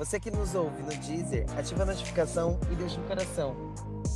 [0.00, 3.54] Você que nos ouve no Deezer, ativa a notificação e deixa um coração.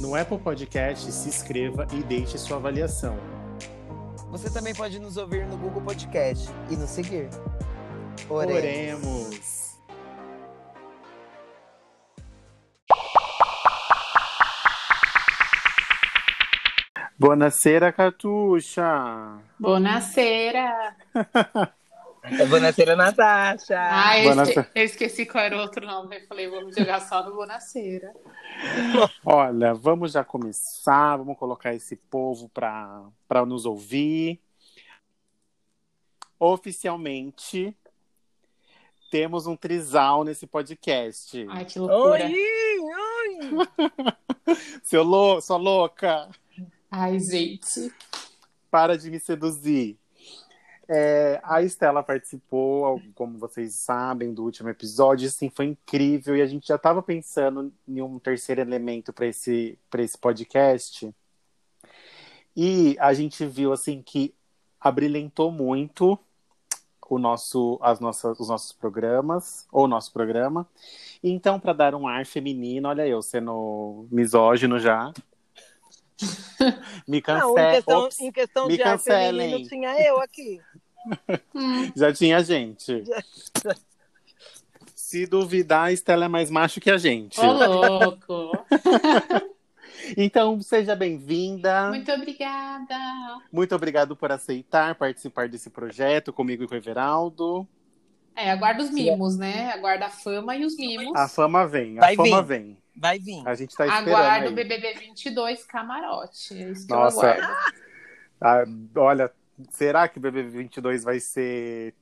[0.01, 3.19] No Apple Podcast, se inscreva e deixe sua avaliação.
[4.31, 7.29] Você também pode nos ouvir no Google Podcast e nos seguir.
[8.31, 8.57] Oremos.
[8.57, 9.79] Oremos.
[17.19, 19.39] Buonasera, Catuxa.
[19.61, 20.97] Buonasera.
[22.25, 23.77] É Buonasera, Natasha.
[23.79, 26.17] Ah, eu, esque eu, esqueci qual era o outro nome.
[26.17, 28.15] Eu falei, vamos jogar só no Buonasera.
[29.23, 31.19] Olha, vamos já começar.
[31.19, 34.41] Vamos colocar esse povo para nos ouvir.
[36.39, 37.77] Oficialmente,
[39.11, 41.47] temos um trisal nesse podcast.
[41.51, 42.25] Ai, que loucura.
[42.25, 44.57] Oi, oi.
[44.83, 46.31] Seu lou sua louca.
[46.91, 47.93] Ai, gente.
[48.71, 49.99] Para de me seduzir.
[50.89, 55.29] É, a Estela participou, como vocês sabem, do último episódio.
[55.29, 56.37] Assim, foi incrível.
[56.37, 61.15] E a gente já estava pensando em um terceiro elemento para esse, esse podcast.
[62.57, 64.35] E a gente viu assim que
[64.81, 66.19] abrilhantou muito
[67.09, 70.67] o nosso, as nossas, os nossos programas, ou o nosso programa.
[71.23, 75.13] Então, para dar um ar feminino, olha eu sendo misógino já.
[77.07, 77.53] me cancela.
[77.53, 79.27] Não, em questão, Ops, em questão me de cancelem.
[79.47, 80.61] ar feminino, tinha eu aqui.
[81.97, 83.05] Já tinha gente.
[84.95, 87.39] Se duvidar, a Estela é mais macho que a gente.
[87.41, 88.53] Ô, louco!
[90.19, 91.89] Então, seja bem-vinda.
[91.89, 92.95] Muito obrigada.
[93.51, 97.67] Muito obrigado por aceitar participar desse projeto comigo e com o Everaldo.
[98.37, 99.73] É, aguarda os mimos, né?
[99.73, 101.15] Aguarda a fama e os mimos.
[101.17, 102.49] A fama vem, a Vai fama vir.
[102.49, 102.79] vem.
[102.97, 103.47] Vai vir.
[103.47, 104.09] A gente tá esperando.
[104.17, 104.53] Aguardo o.
[104.53, 106.55] BBB 22 camarote.
[106.63, 107.27] É isso que Nossa.
[107.27, 107.75] eu aguardo.
[108.41, 108.65] Ah,
[108.97, 109.33] olha,
[109.71, 111.95] será que o BBB 22 vai ser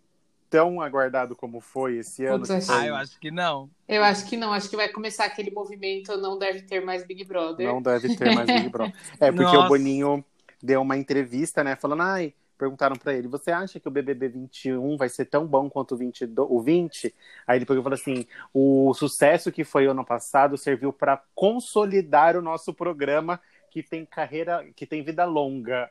[0.51, 2.45] tão aguardado como foi esse ano?
[2.45, 3.71] Putz, Ah, eu acho que não.
[3.87, 4.53] Eu acho que não.
[4.53, 7.69] Acho que vai começar aquele movimento não deve ter mais Big Brother.
[7.69, 8.95] Não deve ter mais Big Brother.
[9.21, 9.61] É, porque Nossa.
[9.61, 10.25] o Boninho
[10.61, 11.77] deu uma entrevista, né?
[11.77, 15.69] Falando, ai, perguntaram pra ele, você acha que o BBB 21 vai ser tão bom
[15.69, 17.13] quanto o, 22, o 20?
[17.45, 18.25] Aí ele pegou falou assim,
[18.55, 24.65] o sucesso que foi ano passado serviu pra consolidar o nosso programa que tem carreira,
[24.77, 25.91] que tem vida longa.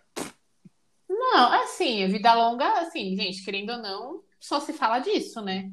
[1.09, 5.69] Não, assim, vida longa, assim, gente, querendo ou não, só se fala disso, né?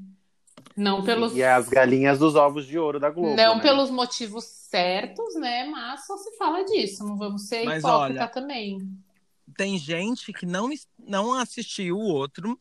[0.77, 3.37] Não pelos, E as galinhas dos ovos de ouro da Globo.
[3.37, 3.63] não né?
[3.63, 5.65] pelos motivos certos, né?
[5.65, 7.07] Mas só se fala disso.
[7.07, 8.79] Não vamos ser Mas hipócrita olha, também.
[9.59, 12.57] Tem gente que não, não assistiu o outro,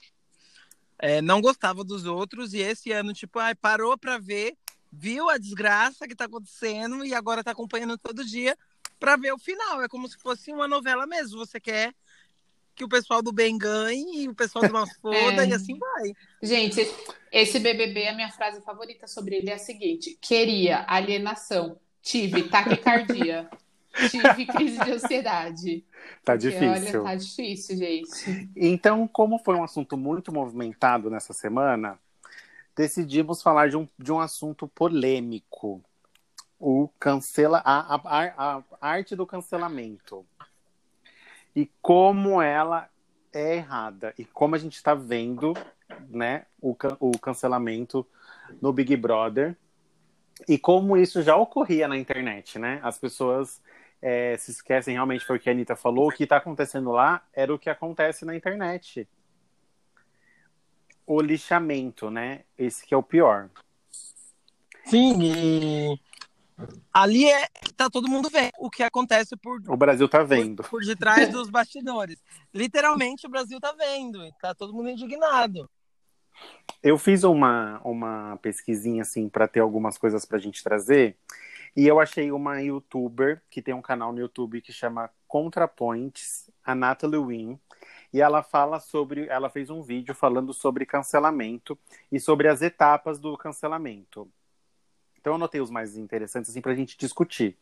[0.97, 4.57] é, não gostava dos outros, e esse ano, tipo, ai, parou pra ver,
[4.91, 8.57] viu a desgraça que tá acontecendo e agora tá acompanhando todo dia
[8.99, 9.79] pra ver o final.
[9.83, 11.37] É como se fosse uma novela mesmo.
[11.37, 11.93] Você quer
[12.75, 15.49] que o pessoal do bem ganhe e o pessoal do mal foda, É.
[15.49, 16.13] e assim vai.
[16.41, 16.81] Gente,
[17.31, 23.47] esse BBB, a minha frase favorita sobre ele é a seguinte: queria alienação, tive taquicardia,
[24.09, 25.85] tive crise de ansiedade.
[26.23, 27.01] Tá Porque, difícil.
[27.01, 28.49] Olha, tá difícil, gente.
[28.55, 31.97] Então, como foi um assunto muito movimentado nessa semana,
[32.75, 35.81] decidimos falar de um, de um assunto polêmico.
[36.59, 40.25] O cancela a, a, a- a arte do cancelamento.
[41.55, 42.89] E como ela
[43.33, 44.13] é errada.
[44.17, 45.53] E como a gente está vendo
[46.09, 48.05] né, o, can- o cancelamento
[48.61, 49.55] no Big Brother.
[50.47, 52.79] E como isso já ocorria na internet, né?
[52.83, 53.61] As pessoas
[54.01, 57.25] é, se esquecem realmente, foi o que a Anitta falou, o que está acontecendo lá
[57.33, 59.07] era o que acontece na internet.
[61.05, 62.43] O lixamento, né?
[62.57, 63.49] Esse que é o pior.
[64.85, 65.99] Sim, e
[66.93, 70.63] ali é tá todo mundo vendo o que acontece por, O Brasil tá vendo.
[70.63, 72.17] por, por detrás dos bastidores.
[72.53, 75.69] Literalmente o Brasil tá vendo, e tá todo mundo indignado.
[76.81, 81.17] Eu fiz uma, uma pesquisinha, assim, para ter algumas coisas pra gente trazer.
[81.77, 86.73] E eu achei uma youtuber que tem um canal no YouTube que chama ContraPoints, a
[86.73, 87.59] Natalie Wynn.
[88.11, 89.27] E ela fala sobre.
[89.27, 91.77] Ela fez um vídeo falando sobre cancelamento
[92.11, 94.27] e sobre as etapas do cancelamento.
[95.19, 97.55] Então eu anotei os mais interessantes assim, para a gente discutir.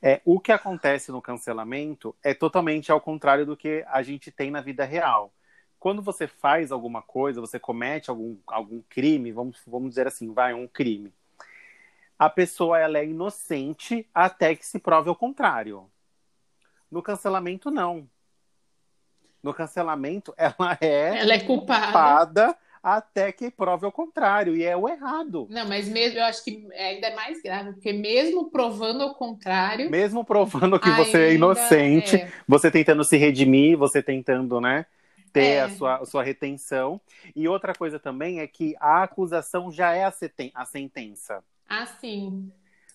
[0.00, 4.50] É, o que acontece no cancelamento é totalmente ao contrário do que a gente tem
[4.50, 5.34] na vida real.
[5.78, 10.54] Quando você faz alguma coisa, você comete algum, algum crime, vamos, vamos dizer assim, vai,
[10.54, 11.12] um crime.
[12.18, 15.88] A pessoa ela é inocente até que se prove o contrário.
[16.90, 18.08] No cancelamento, não.
[19.42, 21.86] No cancelamento, ela é, Ela é culpada.
[21.86, 24.56] culpada até que prove o contrário.
[24.56, 25.46] E é o errado.
[25.50, 29.90] Não, mas mesmo eu acho que ainda é mais grave, porque mesmo provando o contrário.
[29.90, 32.32] Mesmo provando que você é inocente, é.
[32.48, 34.86] você tentando se redimir, você tentando, né?
[35.32, 35.60] Ter É.
[35.62, 37.00] a, sua, a sua retenção.
[37.36, 41.44] E outra coisa também é que a acusação já é a, seten- a sentença.
[41.68, 42.50] Assim.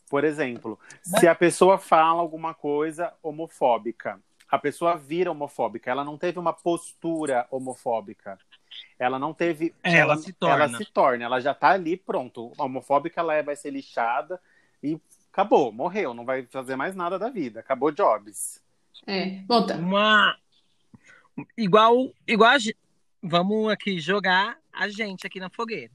[0.09, 6.17] Por exemplo, se a pessoa fala alguma coisa homofóbica, a pessoa vira homofóbica, ela não
[6.17, 8.37] teve uma postura homofóbica.
[8.99, 9.73] Ela não teve.
[9.83, 10.65] Ela se torna.
[10.65, 12.51] Ela se torna, ela já tá ali, pronto.
[12.57, 14.39] A homofóbica ela é- vai ser lixada
[14.81, 14.99] e
[15.31, 17.59] acabou, morreu, não vai fazer mais nada da vida.
[17.59, 18.61] Acabou Jobs.
[19.07, 19.41] É.
[19.47, 19.75] Tá.
[19.75, 20.37] Uma.
[21.57, 22.11] Igual.
[22.27, 22.57] igual a
[23.25, 25.91] Vamos aqui jogar a gente aqui na fogueira.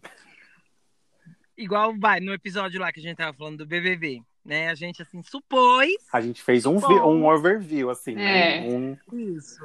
[1.58, 4.68] Igual vai no episódio lá que a gente tava falando do BBB, né?
[4.68, 8.64] A gente assim supôs A gente fez um, um overview, assim, né?
[8.64, 8.70] É.
[8.70, 9.60] Um, isso.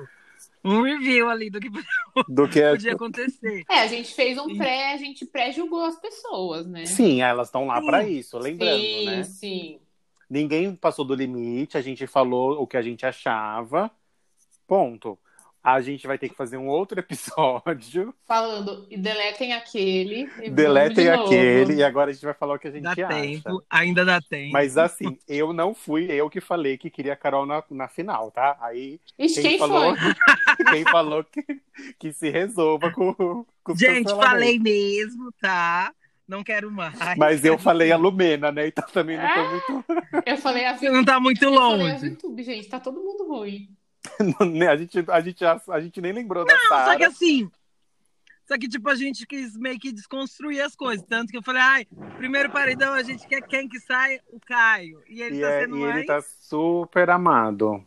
[0.66, 1.70] Um review ali do que
[2.28, 3.64] do que é podia acontecer.
[3.70, 6.88] É, a gente fez um pré, a gente pré-julgou as pessoas, né?
[6.88, 9.24] Sim, elas estão lá para isso, lembrando, sim, né?
[9.24, 9.80] sim.
[10.28, 13.92] Ninguém passou do limite, a gente falou o que a gente achava.
[14.66, 15.20] Ponto.
[15.64, 18.14] A gente vai ter que fazer um outro episódio.
[18.28, 20.30] Falando, e deletem aquele.
[20.42, 21.24] e Deletem de novo.
[21.26, 23.08] aquele e agora a gente vai falar o que a gente Dá acha.
[23.08, 24.52] tempo, ainda dá tempo.
[24.52, 28.30] Mas assim, eu não fui eu que falei que queria a Carol na, na final,
[28.30, 28.58] tá?
[28.60, 30.16] Aí Ixi, quem, quem falou, foi?
[30.72, 31.44] quem falou que,
[31.98, 35.94] que se resolva com, com Gente, falei mesmo, tá?
[36.28, 36.94] Não quero mais.
[37.18, 38.68] Mas eu falei a Lumena, né?
[38.68, 39.86] Então também não foi muito.
[40.26, 42.10] Eu falei a Você não tá muito Eu falei a longe.
[42.10, 43.70] VTube, gente, tá todo mundo ruim.
[44.70, 47.52] a, gente, a, gente, a, a gente nem lembrou da Não, só que assim.
[48.46, 51.06] Só que, tipo, a gente quis meio que desconstruir as coisas.
[51.08, 54.20] Tanto que eu falei, ai, primeiro paredão, a gente quer quem que sai?
[54.32, 55.02] O Caio.
[55.08, 57.86] E ele E, tá é- sendo e mais, ele tá super amado.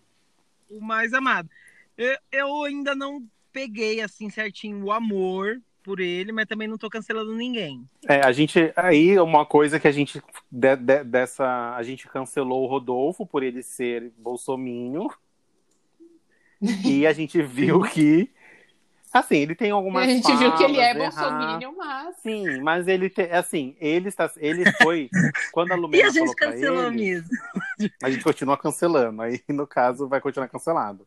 [0.70, 1.48] o mais amado.
[1.96, 3.22] Eu, eu ainda não
[3.52, 7.86] peguei, assim, certinho o amor por ele, mas também não tô cancelando ninguém.
[8.08, 8.72] É, a gente.
[8.74, 10.22] Aí, uma coisa que a gente.
[10.50, 15.08] de- de- dessa, a gente cancelou o Rodolfo por ele ser bolsominho.
[16.60, 18.30] E a gente viu que.
[19.12, 22.16] Assim, ele tem algumas a gente viu que ele é bolsominion, mas...
[22.16, 23.30] Sim, mas ele tem.
[23.30, 24.30] Assim, ele está.
[24.36, 25.08] Ele foi.
[25.52, 27.28] Quando a E Lumena a gente cancelou ele, mesmo.
[28.02, 29.22] a gente continua cancelando.
[29.22, 31.06] Aí, no caso, vai continuar cancelado.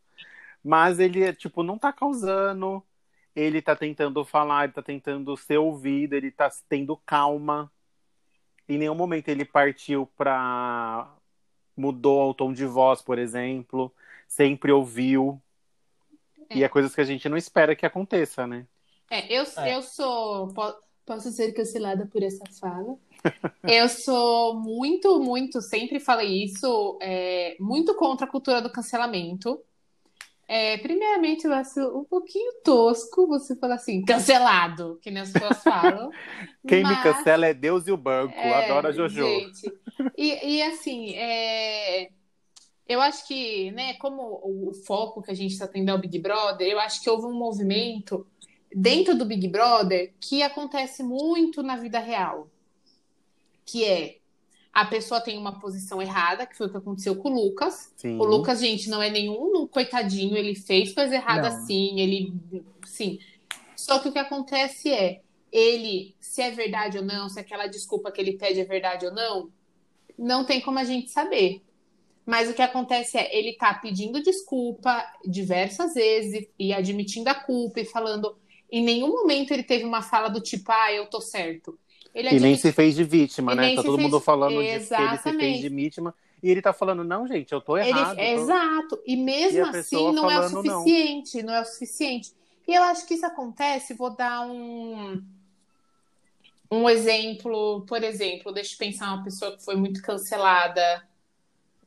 [0.64, 2.84] Mas ele, tipo, não tá causando.
[3.36, 7.72] Ele tá tentando falar, ele tá tentando ser ouvido, ele tá tendo calma.
[8.68, 11.08] Em nenhum momento ele partiu pra.
[11.78, 13.94] mudou o tom de voz, por exemplo.
[14.30, 15.42] Sempre ouviu.
[16.54, 18.66] E é coisas que a gente não espera que aconteça, né?
[19.12, 19.76] É, eu, É.
[19.76, 20.48] eu sou...
[20.54, 22.96] po- Posso ser cancelada por essa fala?
[23.64, 29.60] Eu sou muito, muito, sempre falei isso, é, muito contra a cultura do cancelamento.
[30.48, 35.64] É, primeiramente, eu acho um pouquinho tosco você falar assim, cancelado, que nem as pessoas
[35.64, 36.12] falam.
[36.68, 38.34] Quem me mas- cancela é Deus e o banco.
[38.36, 39.24] É, Adoro a Jojo.
[39.26, 39.74] Gente,
[40.16, 42.10] e, e assim, é,
[42.90, 46.18] eu acho que, né, como o, foco que a gente está tendo é o Big
[46.18, 48.26] Brother, eu acho que houve um movimento
[48.76, 52.50] dentro do Big Brother que acontece muito na vida real,
[53.64, 54.18] que é
[54.74, 57.94] a pessoa tem uma posição errada, que foi o que aconteceu com o Lucas.
[57.96, 58.18] Sim.
[58.18, 61.66] O Lucas, gente, não é nenhum coitadinho, ele fez coisa errada Não.
[61.68, 62.34] sim, ele.
[62.86, 63.20] Sim.
[63.76, 68.12] Só que o que acontece é, ele, se é verdade ou não, se aquela desculpa
[68.12, 69.50] que ele pede é verdade ou não,
[70.18, 71.62] não tem como a gente saber.
[72.30, 77.80] Mas o que acontece é, ele tá pedindo desculpa diversas vezes e admitindo a culpa
[77.80, 78.38] e falando.
[78.72, 81.76] Em nenhum momento ele teve uma fala do tipo, ah, eu tô certo.
[82.14, 83.70] Ele E nem se fez de vítima, E né?
[83.76, 85.62] Tá todo fez- mundo falando disso, que ele se fez Exatamente.
[85.62, 86.14] de vítima.
[86.44, 88.16] E ele tá falando, não, gente, eu tô Ele- errado.
[88.16, 89.02] tô- Exato.
[89.08, 90.78] E mesmo E assim não é o falando não.
[90.84, 91.54] suficiente, não.
[91.56, 92.32] é o suficiente.
[92.68, 95.20] E eu acho que isso acontece, vou dar um
[96.72, 101.04] um exemplo, por exemplo, deixa eu pensar uma pessoa que foi muito cancelada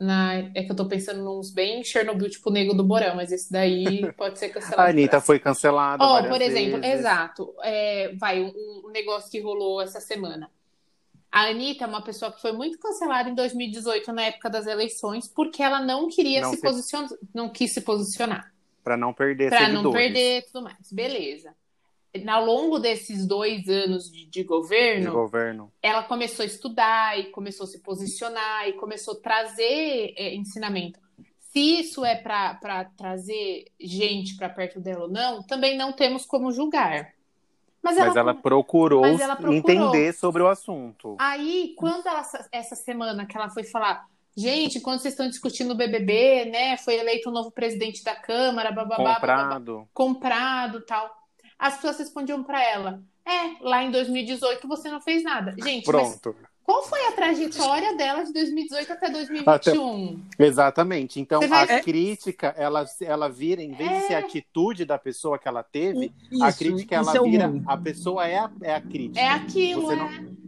[0.03, 3.51] na, é que eu tô pensando nos bem Chernobyl, tipo Nego do Borão, mas esse
[3.53, 4.83] daí pode ser cancelado.
[4.83, 7.01] A Anitta foi cancelada Ó, várias por exemplo, vezes.
[7.01, 7.55] exato.
[7.63, 10.51] É, vai, um, um negócio que rolou essa semana.
[11.31, 15.27] A Anitta é uma pessoa que foi muito cancelada em 2018, na época das eleições,
[15.27, 18.53] porque ela não queria Não se se- posicionar, não quis se posicionar,
[18.85, 20.93] Pra não perder para não perder e tudo mais.
[20.93, 21.55] Beleza.
[22.29, 25.73] Ao longo desses dois anos de, de de governo, governo.
[25.83, 31.01] ela começou a estudar e começou a se posicionar e começou a trazer é, ensinamento.
[31.39, 36.53] Se isso é para trazer gente para perto dela ou não, também não temos como
[36.53, 37.13] julgar.
[37.83, 39.59] Mas Mas ela procurou, Mas ela procurou.
[39.59, 41.17] entender sobre o assunto.
[41.19, 45.75] Aí, quando ela, essa semana que ela foi falar, gente, quando vocês estão discutindo o
[45.75, 49.89] BBB, né, foi eleito um novo presidente da Câmara, bababá, bababá, Comprado.
[49.93, 51.22] comprado tal.
[51.63, 55.53] As pessoas respondiam pra ela, é, lá em 2018 você não fez nada.
[55.63, 56.37] Gente, mas Pronto.
[56.65, 60.21] qual foi a trajetória dela de 2018 até 2021?
[60.37, 61.21] Exatamente.
[61.21, 65.39] Então, vai- a crítica, ela, ela vira, em vez de ser a atitude da pessoa
[65.39, 67.53] que ela teve, a Isso, crítica, isso ela é vira.
[67.65, 69.21] A pessoa é a, é a crítica.
[69.21, 69.97] É aquilo, Você é.
[69.97, 70.43] não-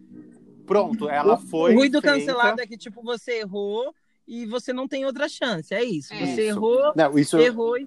[0.66, 1.74] Pronto, ela foi.
[1.74, 3.94] o ruim do feita- cancelado é que, tipo, você errou
[4.26, 5.72] e você não tem outra chance.
[5.74, 6.12] É isso.
[6.12, 6.18] É.
[6.18, 6.40] Você Isso.
[6.40, 7.86] errou, Não, isso errou e.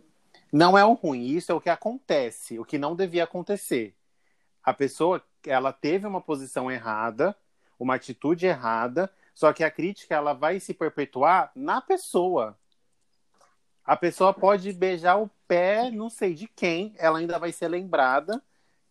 [0.51, 3.95] não é o ruim, isso é o que acontece, o que não devia acontecer.
[4.63, 7.35] A pessoa, ela teve uma posição errada,
[7.79, 12.57] uma atitude errada, só que a crítica ela vai se perpetuar na pessoa.
[13.85, 18.41] A pessoa pode beijar o pé, não sei de quem, ela ainda vai ser lembrada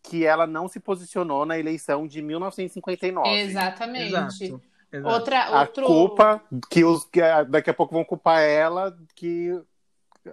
[0.02, 3.28] que ela não se posicionou na eleição de 1959.
[3.28, 4.08] Exatamente.
[4.08, 4.62] Exato.
[4.92, 5.14] exato.
[5.14, 5.84] Outra, A outro...
[5.84, 9.60] culpa que os que daqui a pouco vão culpar ela que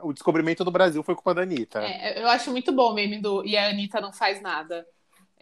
[0.01, 1.83] o descobrimento do Brasil foi culpa da Anitta.
[1.83, 4.85] É, eu acho muito bom o meme do E a Anitta não faz nada.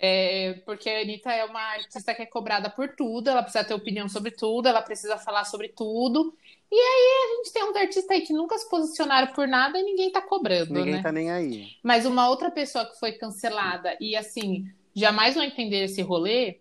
[0.04, 3.76] É, porque a Anitta é uma artista que é cobrada por tudo, ela precisa ter
[3.76, 6.36] opinião sobre tudo, ela precisa falar sobre tudo.
[6.72, 9.84] E aí a gente tem uns artistas aí que nunca se posicionaram por nada e
[9.84, 11.04] ninguém tá cobrando, Ninguém né?
[11.04, 11.68] tá nem aí.
[11.84, 14.66] Mas uma outra pessoa que foi cancelada e assim,
[14.96, 16.60] jamais vão entender esse rolê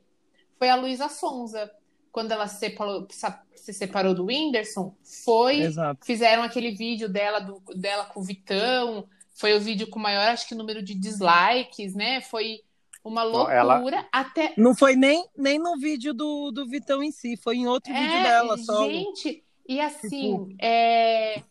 [0.58, 1.70] foi a Luísa Sonza.
[2.12, 3.06] Quando ela se separou,
[3.54, 6.04] se separou do Whindersson, foi Exato.
[6.04, 10.48] fizeram aquele vídeo dela, do, dela com o Vitão, foi o vídeo com maior, acho
[10.48, 12.20] que, número de dislikes, né?
[12.20, 12.60] Foi
[13.04, 13.54] uma loucura.
[13.96, 14.52] Ela- Até.
[14.56, 18.12] Não foi nem, nem no vídeo do, do Vitão em si, foi em outro vídeo
[18.16, 18.84] É, dela só.
[18.88, 21.42] gente, e assim, Tipo- é,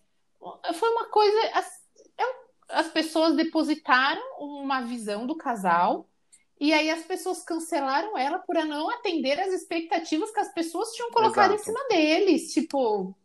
[0.74, 1.38] foi uma coisa.
[1.54, 1.66] As,
[2.18, 2.36] é-
[2.70, 6.09] as pessoas depositaram uma visão do casal.
[6.60, 11.10] E aí as pessoas cancelaram ela por não atender as expectativas que as pessoas tinham
[11.12, 11.62] colocado Exato.
[11.62, 12.54] em cima deles.
[12.54, 13.16] Tipo,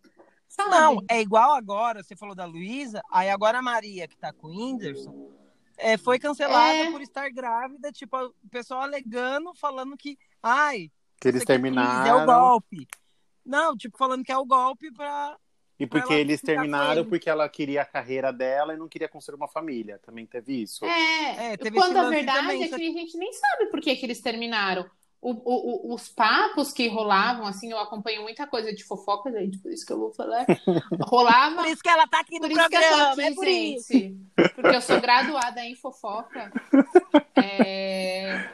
[0.49, 0.71] sabe?
[0.71, 4.47] Não, é igual agora, você falou da Luísa, aí agora a Maria, que tá com
[4.47, 5.33] o Whindersson,
[5.77, 6.91] é, foi cancelada É.
[6.93, 12.21] por estar grávida, tipo, o pessoal alegando, falando que, ai, Que eles aqui é terminaram.
[12.21, 12.87] É o golpe.
[13.45, 15.37] Não, tipo, falando que é o golpe pra.
[15.79, 19.37] E porque ela eles terminaram porque ela queria a carreira dela e não queria construir
[19.37, 19.99] uma família.
[20.05, 20.85] Também teve isso.
[20.85, 23.67] É, É, teve quando esse a verdade também, é só que a gente nem sabe
[23.67, 24.89] por que, que eles terminaram.
[25.21, 29.59] O- o- o- os papos que rolavam, assim, eu acompanho muita coisa de fofoca, gente,
[29.59, 30.45] por isso que eu vou falar.
[31.01, 31.63] Rolava.
[31.63, 33.35] Por isso que ela tá aqui no Por isso que eu tô programa, aqui, é
[33.35, 33.93] por isso.
[33.93, 34.17] gente.
[34.55, 36.53] Porque eu sou graduada em fofoca.
[37.37, 38.49] É,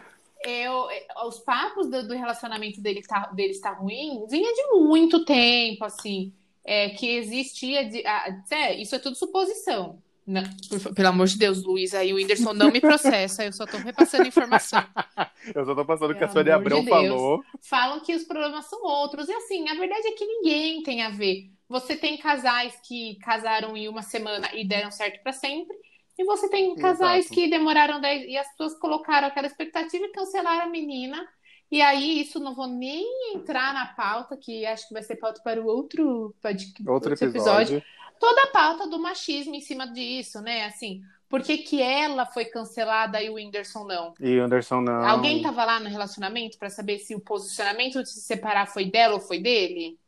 [0.45, 0.87] eu,
[1.27, 6.33] os papos do, do relacionamento dele tá, deles tá ruim vinha de muito tempo, assim.
[6.71, 7.85] É, que existia.
[7.89, 10.01] De, ah, é, isso é tudo suposição.
[10.27, 13.67] Não, por- pelo amor de Deus, Luísa e o Whindersson não me processa, eu só
[13.67, 14.81] tô repassando informação.
[15.55, 16.89] Eu só tô passando o que a Sônia de Abrão Deus.
[16.91, 17.43] falou.
[17.63, 19.27] falam que os problemas são outros.
[19.29, 21.51] E assim, a verdade é que ninguém tem a ver.
[21.67, 25.75] Você tem casais que casaram em uma semana e deram certo para sempre.
[26.19, 27.35] E você tem casais Exato.
[27.35, 31.27] que demoraram 10 e as pessoas colocaram aquela expectativa e cancelaram a menina.
[31.71, 35.41] E aí, isso não vou nem entrar na pauta, que acho que vai ser pauta
[35.43, 37.83] para o outro, pod- Outro episódio.
[38.19, 40.65] Toda a pauta do machismo em cima disso, né?
[40.67, 44.15] Assim, por que, que ela foi cancelada e o Whindersson não?
[44.21, 45.09] E Anderson não.
[45.09, 49.15] Alguém tava lá no relacionamento pra saber se o posicionamento de se separar foi dela
[49.15, 49.99] ou foi dele?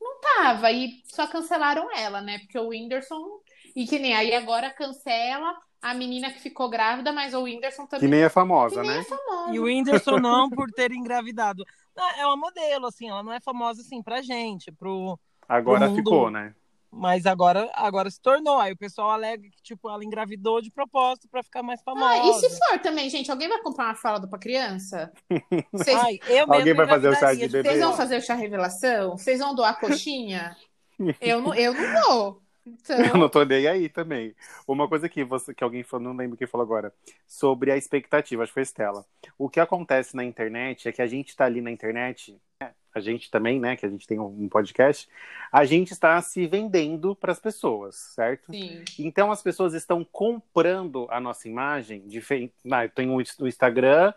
[0.00, 2.38] Não tava, e só cancelaram ela, né?
[2.40, 3.40] Porque o Whindersson.
[3.74, 7.90] E que nem aí agora cancela a menina que ficou grávida, mas o Whindersson Que
[7.90, 8.98] também nem é famosa, que nem né?
[9.00, 9.54] é famoso.
[9.54, 11.64] E o Whindersson não por ter engravidado.
[11.94, 15.18] Não, É uma modelo, assim, ela não é famosa assim pra gente, pro.
[15.48, 16.54] Agora o mundo- ficou, né?
[16.98, 18.58] Mas agora, agora se tornou.
[18.58, 22.10] Aí o pessoal alega que, tipo, ela engravidou de propósito pra ficar mais famosa.
[22.10, 25.12] Ah, e se for também, gente, alguém vai comprar uma fralda pra criança?
[25.72, 27.68] Vocês, Ai, eu Alguém vai fazer o chá de bebê?
[27.68, 29.18] vocês vão fazer o chá revelação?
[29.18, 30.56] Vocês vão doar coxinha?
[31.20, 32.42] Eu não, eu não vou.
[32.66, 34.34] Então, Eu não tô nem aí também.
[34.66, 36.92] Uma coisa que, você, que alguém falou, não lembro quem falou agora,
[37.26, 39.06] sobre a expectativa, acho que foi Estela.
[39.38, 43.00] O que acontece na internet é que a gente tá ali na internet, né, a
[43.00, 45.08] gente também, né, que a gente tem um podcast,
[45.52, 48.50] a gente está se vendendo para as pessoas, certo?
[48.52, 48.84] sim.
[48.98, 52.06] Então as pessoas estão comprando a nossa imagem.
[52.08, 52.52] De fe...
[52.70, 54.12] ah, eu tenho o Instagram,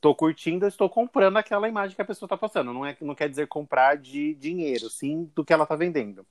[0.00, 2.72] tô curtindo, estou comprando aquela imagem que a pessoa está passando.
[2.72, 6.26] Não, é, não quer dizer comprar de dinheiro, sim do que ela está vendendo.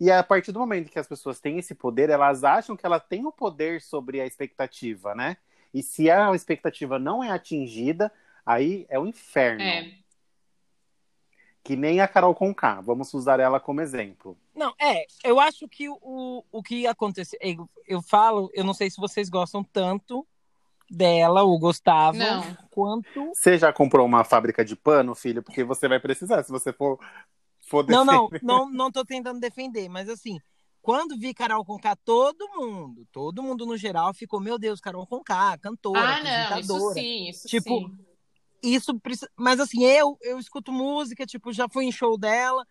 [0.00, 2.98] E a partir do momento que as pessoas têm esse poder, elas acham que ela
[2.98, 5.36] tem o poder sobre a expectativa, né?
[5.72, 8.12] E se a expectativa não é atingida,
[8.44, 9.62] aí é o inferno.
[9.62, 9.92] É.
[11.62, 12.80] Que nem a Carol Conká.
[12.80, 14.36] Vamos usar ela como exemplo.
[14.54, 17.38] Não, é, eu acho que o, o que aconteceu.
[17.42, 20.26] Eu, eu falo, eu não sei se vocês gostam tanto
[20.90, 22.56] dela, o Gustavo, Não.
[22.70, 23.32] quanto.
[23.34, 25.42] Você já comprou uma fábrica de pano, filho?
[25.42, 26.98] Porque você vai precisar, se você for,
[27.66, 30.38] for Não, não, não, não tô tentando defender, mas assim,
[30.82, 35.56] quando vi Carol Conká, todo mundo, todo mundo no geral ficou, meu Deus, Carol Conká,
[35.58, 38.04] cantora, Ah, não, isso sim, isso Tipo, sim.
[38.64, 39.30] Isso precisa.
[39.36, 42.66] Mas assim, eu, eu escuto música, tipo, já fui em show dela.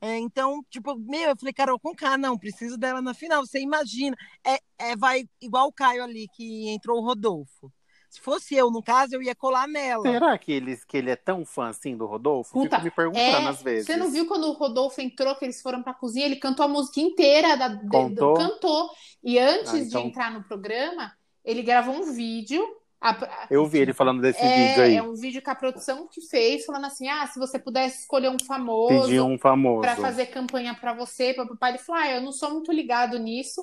[0.00, 3.44] é, então, tipo, meu, eu falei, Carol Conká, não, preciso dela na final.
[3.44, 4.14] Você imagina.
[4.46, 7.72] É, é, vai igual o Caio ali, que entrou o Rodolfo.
[8.10, 10.02] Se fosse eu, no caso, eu ia colar nela.
[10.02, 12.52] Será que ele, que ele é tão fã assim do Rodolfo?
[12.54, 13.86] Puta, Fico me perguntando É, às vezes.
[13.86, 16.24] Você não viu quando o Rodolfo entrou, que eles foram pra cozinha?
[16.24, 18.34] Ele cantou a música inteira, da, Contou?
[18.34, 18.90] cantou.
[19.22, 21.12] E antes Ah, então- de entrar no programa,
[21.44, 22.66] ele gravou um vídeo.
[23.00, 24.96] a- a- Eu vi ele falando desse é, vídeo aí.
[24.96, 28.28] é um vídeo que a produção que fez, falando assim: ah, se você pudesse escolher
[28.28, 29.82] um famoso Pediu um famoso.
[29.82, 33.16] pra fazer campanha pra você, para papai, ele falou: ah, eu não sou muito ligado
[33.16, 33.62] nisso,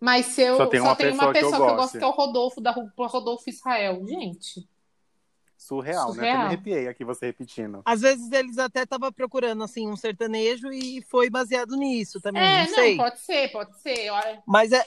[0.00, 1.98] mas se eu Só tem uma tem pessoa uma que eu pessoa que eu, gosto.
[1.98, 4.06] que é o Rodolfo, da Rodolfo Israel.
[4.06, 4.68] Gente,
[5.56, 6.14] Surreal, né?
[6.14, 6.34] Surreal.
[6.34, 7.80] Eu me arrepiei aqui você repetindo.
[7.84, 12.60] Às vezes eles até estavam procurando, assim, um sertanejo e foi baseado nisso também, é,
[12.64, 12.96] não não, sei.
[12.96, 14.10] pode ser, pode ser.
[14.10, 14.84] Olha, Mas é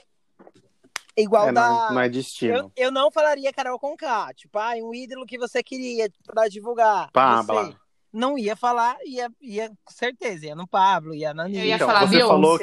[1.18, 1.70] igual É, da...
[1.70, 2.56] não, não é destino.
[2.56, 7.12] Eu, eu não falaria Carol Conká, tipo, ah, um ídolo que você queria pra divulgar.
[7.12, 7.56] Pablo.
[7.66, 7.76] Você.
[8.12, 11.66] Não ia falar, ia, ia com certeza, ia no Pablo, ia na eu Anitta.
[11.66, 12.28] ia Então, falar você Beyoncé.
[12.28, 12.60] falou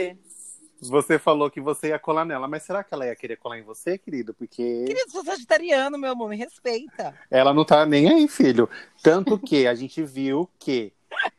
[0.80, 3.62] Você falou que você ia colar nela, mas será que ela ia querer colar em
[3.62, 4.34] você, querido?
[4.34, 7.14] Porque Querido, sou sagitariano, meu amor, me respeita.
[7.30, 8.68] ela não tá nem aí, filho.
[9.02, 10.92] Tanto que a gente viu que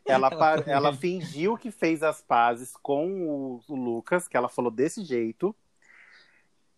[0.05, 0.29] ela,
[0.65, 5.55] ela fingiu que fez as pazes com o, o Lucas, que ela falou desse jeito.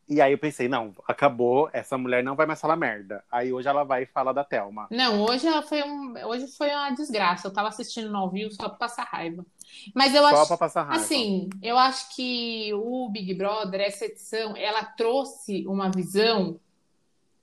[0.10, 3.24] E aí eu pensei, não, acabou, essa mulher não vai mais falar merda.
[3.32, 4.88] Aí hoje ela vai e fala da Thelma.
[4.90, 7.48] Não, hoje ela foi um, hoje foi uma desgraça.
[7.48, 9.46] Eu tava assistindo no ao vivo só pra passar raiva.
[9.94, 11.04] Mas eu Só acho, pra passar raiva.
[11.04, 16.60] assim, eu acho que o Big Brother, essa edição, ela trouxe uma visão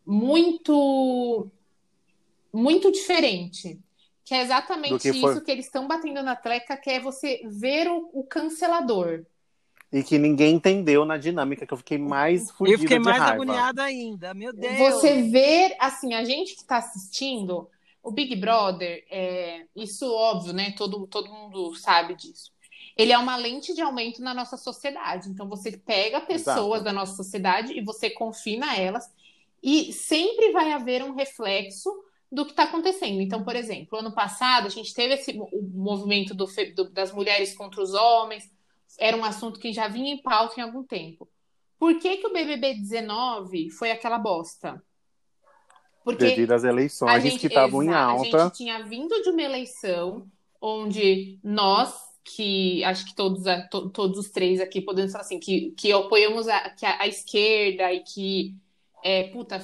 [0.04, 1.48] muito,
[2.52, 3.78] muito diferente.
[4.24, 7.42] Que é exatamente que foi- isso que eles estão batendo na tecla, que é você
[7.46, 9.24] ver o, o cancelador.
[9.92, 13.18] E que ninguém entendeu na dinâmica, que eu fiquei mais fudido Eu fiquei de mais
[13.18, 13.34] raiva.
[13.34, 14.76] agoniada ainda, meu Deus.
[14.78, 17.68] Você ver, assim, a gente que está assistindo,
[18.02, 20.72] o Big Brother, é, isso óbvio, né?
[20.76, 22.50] Todo, todo mundo sabe disso.
[22.96, 25.28] Ele é uma lente de aumento na nossa sociedade.
[25.28, 26.84] Então, você pega pessoas Exato.
[26.84, 29.08] da nossa sociedade e você confina elas,
[29.62, 31.90] e sempre vai haver um reflexo
[32.30, 33.20] do que está acontecendo.
[33.20, 37.54] Então, por exemplo, ano passado a gente teve esse o movimento do do- das mulheres
[37.54, 38.50] contra os homens,
[38.98, 41.28] era um assunto que já vinha em pauta em algum tempo.
[41.78, 44.82] Por que, que o BBB 19 foi aquela bosta?
[46.04, 48.44] Porque Devido às eleições que estavam em exa- A alta.
[48.44, 50.26] gente tinha vindo de uma eleição
[50.60, 55.72] onde nós, que acho que todos, to- todos os três aqui podemos falar assim, que,
[55.72, 58.54] que apoiamos a, que a, a esquerda e que,
[59.02, 59.60] é, puta,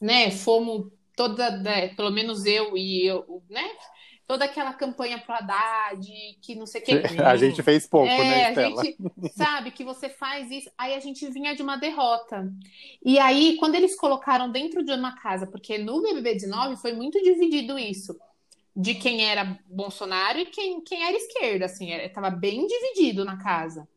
[0.00, 3.68] né, fomos toda, né, pelo menos eu e eu, né,
[4.30, 6.06] toda aquela campanha pro Haddad,
[6.40, 6.92] que não sei o que.
[7.20, 8.84] A gente fez pouco, É, né, a Estela?
[8.84, 8.98] gente
[9.36, 12.48] sabe que você faz isso, aí a gente vinha de uma derrota.
[13.04, 17.20] E aí, quando eles colocaram dentro de uma casa, porque no BBB 19 foi muito
[17.20, 18.16] dividido isso,
[18.76, 23.36] de quem era Bolsonaro e quem, quem era esquerda, assim, era- tava bem dividido na
[23.36, 23.88] casa.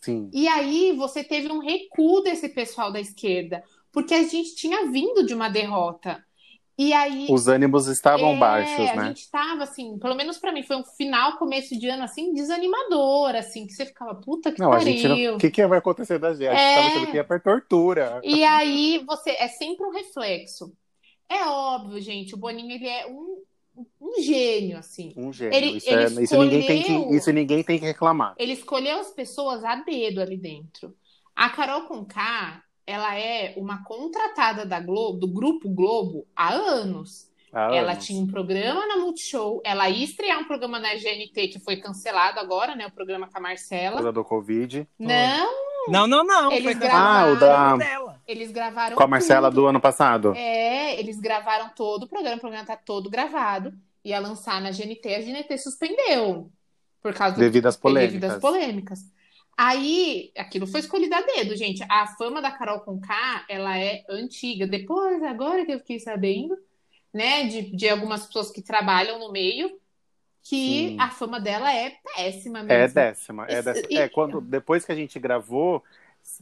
[0.00, 0.30] Sim.
[0.32, 5.22] E aí você teve um recuo desse pessoal da esquerda, porque a gente tinha vindo
[5.26, 6.24] de uma derrota.
[6.78, 9.08] E aí Os ânimos estavam é, baixos, a né?
[9.08, 13.34] gente tava assim, pelo menos pra mim foi um final, começo de ano assim, desanimador,
[13.36, 14.86] assim, que você ficava, puta que Não, a pariu.
[14.92, 15.34] gente não.
[15.34, 16.48] O que, que vai acontecer da gente?
[16.48, 16.74] A gente É.
[16.76, 18.20] tava achando que ia pra tortura.
[18.24, 20.72] E aí você é sempre um reflexo.
[21.28, 23.42] É óbvio, gente, o Boninho ele é um,
[24.00, 25.12] um gênio assim.
[25.16, 25.54] Um gênio.
[25.54, 28.34] Ele- isso, ele é- isso ninguém tem escolheu- que, isso ninguém tem que reclamar.
[28.38, 30.94] Ele escolheu as pessoas a dedo ali dentro.
[31.36, 37.30] A Carol Conká, ela é uma contratada da Globo, do grupo Globo há anos.
[37.52, 38.06] Há Ela anos.
[38.06, 42.40] tinha um programa na Multishow, ela ia estrear um programa na GNT que foi cancelado
[42.40, 42.86] agora, né?
[42.86, 43.96] O programa com a Por Marcela.
[43.96, 44.88] causa do Covid.
[44.98, 45.52] Não,
[45.88, 46.50] Não, não, não.
[46.50, 48.20] Eles foi gravaram- Ah, o da- dela.
[48.26, 49.60] eles gravaram Com a Marcela tudo.
[49.62, 50.32] do ano passado.
[50.34, 53.74] É, eles gravaram todo o programa, o programa tá todo gravado.
[54.04, 56.50] Ia lançar na GNT, a GNT suspendeu.
[57.02, 58.12] Por causa do Devido às polêmicas.
[58.20, 59.00] devido às polêmicas.
[59.56, 61.84] Aí, aquilo foi escolhido a dedo, gente.
[61.88, 64.66] A fama da Carol Conká, ela é antiga.
[64.66, 66.56] Depois, agora que eu fiquei sabendo,
[67.12, 69.78] né, de, de algumas pessoas que trabalham no meio,
[70.42, 70.96] que Sim.
[70.98, 72.94] a fama dela é péssima É mesmo.
[72.94, 73.46] décima.
[73.46, 73.88] É, décima.
[73.90, 75.84] e- É, quando, depois que a gente gravou,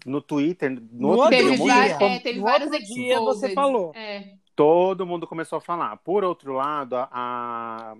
[0.06, 1.98] no Twitter, no No outro outro dia, Teve, dia.
[1.98, 3.92] com- é, teve No vários outro dia você falou.
[3.94, 4.34] É.
[4.54, 5.96] todo mundo começou a falar.
[5.98, 7.94] Por outro lado, a, a,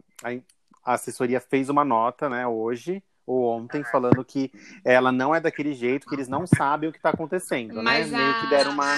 [0.85, 4.51] a assessoria fez uma nota, né, hoje ou ontem, falando que
[4.85, 8.19] ela não é daquele jeito, que eles não sabem o que está acontecendo, Mas né?
[8.19, 8.97] Meio a- que deram uma.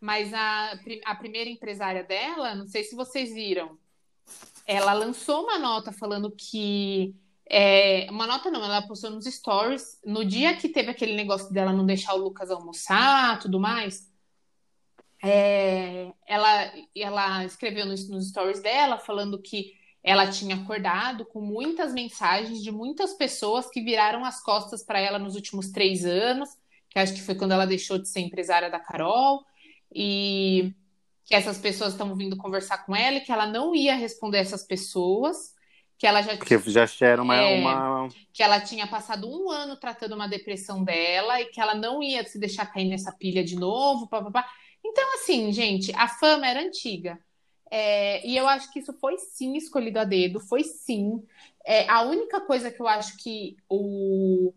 [0.00, 3.78] mas a, a primeira empresária dela, não sei se vocês viram,
[4.66, 7.14] ela lançou uma nota falando que.
[7.52, 9.98] É, uma nota não, ela postou nos stories.
[10.04, 14.08] No dia que teve aquele negócio dela não deixar o Lucas almoçar tudo mais,
[15.22, 21.92] é, ela, ela escreveu nos, nos stories dela falando que ela tinha acordado com muitas
[21.92, 26.48] mensagens de muitas pessoas que viraram as costas para ela nos últimos três anos,
[26.88, 29.44] que acho que foi quando ela deixou de ser empresária da Carol,
[29.92, 30.72] e
[31.24, 34.64] que essas pessoas estão vindo conversar com ela e que ela não ia responder essas
[34.64, 35.54] pessoas,
[35.98, 39.76] que ela já Porque já era uma, é, uma, que ela tinha passado um ano
[39.76, 43.54] tratando uma depressão dela e que ela não ia se deixar cair nessa pilha de
[43.54, 44.48] novo, papapá.
[44.84, 47.18] Então, assim, gente, a fama era antiga.
[47.70, 51.22] É, e eu acho que isso foi sim escolhido a dedo, foi sim.
[51.64, 54.52] É, a única coisa que eu acho que o,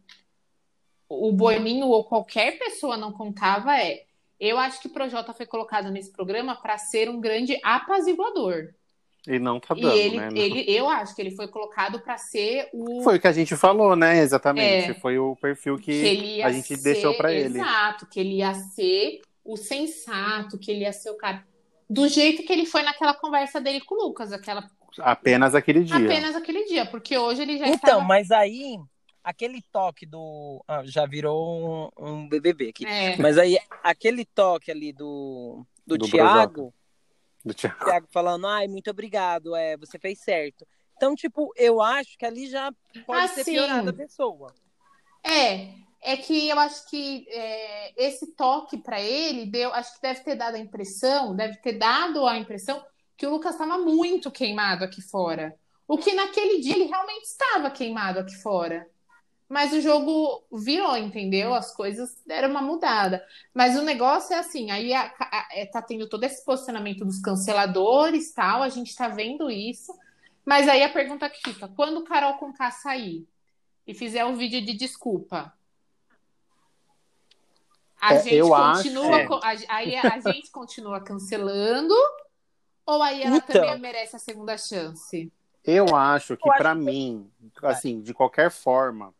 [1.07, 4.03] o Boninho ou qualquer pessoa não contava é.
[4.39, 8.73] Eu acho que o Projota foi colocado nesse programa para ser um grande apaziguador.
[9.25, 10.29] E não tá dando, e ele, né?
[10.35, 13.01] Ele, eu acho que ele foi colocado para ser o.
[13.03, 14.17] Foi o que a gente falou, né?
[14.19, 14.91] Exatamente.
[14.91, 17.57] É, foi o perfil que, que a gente ser, deixou para ele.
[17.57, 21.45] Exato, que ele ia ser o sensato, que ele ia ser o cara.
[21.93, 24.67] Do jeito que ele foi naquela conversa dele com o Lucas, aquela.
[24.99, 25.95] Apenas aquele dia.
[25.95, 28.01] Apenas aquele dia, porque hoje ele já Então, estava...
[28.01, 28.79] mas aí,
[29.23, 30.63] aquele toque do.
[30.67, 32.85] Ah, já virou um, um BBB aqui.
[32.85, 33.15] É.
[33.17, 36.73] Mas aí, aquele toque ali do, do, Do Thiago.
[37.45, 37.85] Do Thiago.
[37.85, 40.65] Thiago falando, ai, muito obrigado, é, você fez certo.
[40.95, 42.71] Então, tipo, eu acho que ali já
[43.05, 43.51] pode ser Assim.
[43.53, 44.53] piorada a pessoa.
[45.23, 45.69] É,
[46.03, 50.35] é que eu acho que é, esse toque para ele deu, acho que deve ter
[50.35, 52.83] dado a impressão, deve ter dado a impressão
[53.17, 55.55] que o Lucas estava muito queimado aqui fora.
[55.87, 58.87] O que naquele dia ele realmente estava queimado aqui fora.
[59.47, 61.53] Mas o jogo virou, entendeu?
[61.53, 63.23] As coisas deram uma mudada.
[63.53, 67.19] Mas o negócio é assim, aí a- a- é, tá tendo todo esse posicionamento dos
[67.19, 69.93] canceladores tal, a gente tá vendo isso.
[70.45, 73.27] Mas aí a pergunta que fica, quando o Carol Conká sair
[73.85, 75.53] e fizer um vídeo de desculpa,
[78.03, 81.93] a É, gente eu continua, acho- aí a gente continua cancelando
[82.85, 83.47] ou aí ela Então.
[83.47, 85.31] também merece a segunda chance?
[85.63, 89.13] Eu acho que, que- mim, assim, de qualquer forma,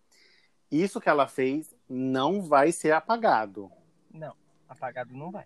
[0.69, 3.72] isso que ela fez não vai ser apagado.
[4.12, 4.36] Não,
[4.67, 5.46] apagado não vai.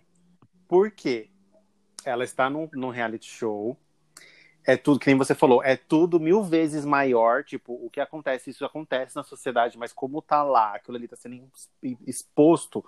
[0.67, 1.29] Por quê?
[2.03, 3.77] Ela está num, num reality show.
[4.65, 7.43] É tudo, que nem você falou, é tudo mil vezes maior.
[7.43, 11.15] Tipo, o que acontece, isso acontece na sociedade, mas como tá lá, aquilo ali tá
[11.15, 12.83] sendo ex- exposto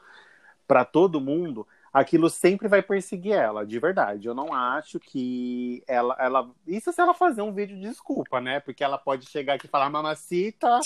[0.69, 4.27] para todo mundo, aquilo sempre vai perseguir ela, de verdade.
[4.27, 6.51] Eu não acho que ela, ela.
[6.67, 8.59] Isso se ela fazer um vídeo de desculpa, né?
[8.59, 10.79] Porque ela pode chegar aqui e falar, mamacita,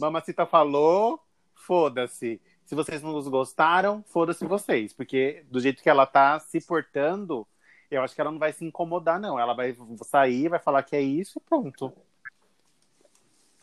[0.00, 1.22] mamacita falou,
[1.54, 2.40] foda-se.
[2.64, 4.92] Se vocês não gostaram, foda-se vocês.
[4.92, 7.46] Porque do jeito que ela tá se portando,
[7.88, 9.38] eu acho que ela não vai se incomodar, não.
[9.38, 11.92] Ela vai sair, vai falar que é isso e pronto.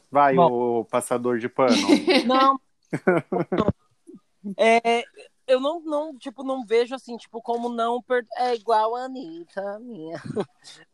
[0.10, 0.80] Vai, Bom.
[0.80, 1.76] o passador de pano.
[2.26, 2.58] Não.
[4.58, 5.04] é,
[5.48, 8.02] eu não, não, tipo, não vejo assim, tipo, como não.
[8.02, 10.18] per- É igual a Anitta, minha.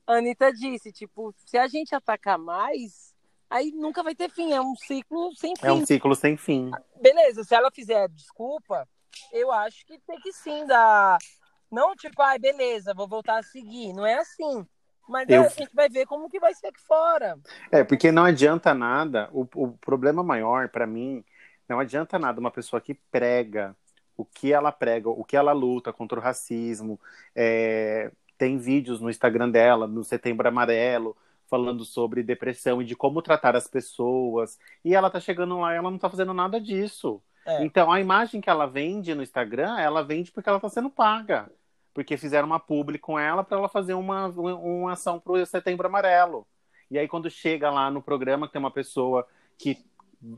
[0.08, 3.14] A Anitta disse, tipo, se a gente atacar mais,
[3.50, 4.52] aí nunca vai ter fim.
[4.54, 5.66] É um ciclo sem fim.
[5.66, 6.72] É um ciclo sem fim.
[7.02, 8.88] Beleza, se ela fizer desculpa,
[9.32, 11.18] eu acho que tem que sim dar.
[11.72, 13.94] Não, tipo, ai, beleza, vou voltar a seguir.
[13.94, 14.66] Não é assim.
[15.10, 17.38] Mas Eu- a gente vai ver como que vai ser aqui fora.
[17.72, 19.30] É, porque não adianta nada.
[19.34, 21.24] O, o problema maior, pra mim,
[21.68, 23.76] não adianta nada uma pessoa que prega
[24.16, 27.00] o que ela prega, o que ela luta contra o racismo.
[27.36, 31.16] É, tem vídeos no Instagram dela, no Setembro Amarelo,
[31.50, 34.58] falando sobre depressão e de como tratar as pessoas.
[34.84, 37.22] E ela tá chegando lá e ela não tá fazendo nada disso.
[37.46, 37.64] É.
[37.64, 41.52] Então, a imagem que ela vende no Instagram, ela vende porque ela tá sendo paga.
[41.94, 46.48] Porque fizeram uma publi com ela para ela fazer uma, uma ação pro Setembro Amarelo.
[46.90, 49.78] E aí, quando chega lá no programa, que tem uma pessoa que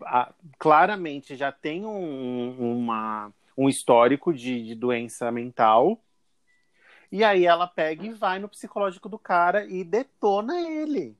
[0.03, 5.99] ah, claramente já tem um, uma, um histórico de, de doença mental.
[7.11, 11.15] E aí ela pega e vai no psicológico do cara e detona ele.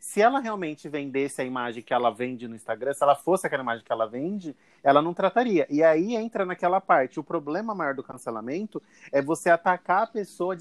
[0.00, 3.62] Se ela realmente vendesse a imagem que ela vende no Instagram, se ela fosse aquela
[3.62, 5.64] imagem que ela vende, ela não trataria.
[5.70, 7.20] E aí entra naquela parte.
[7.20, 10.56] O problema maior do cancelamento é você atacar a pessoa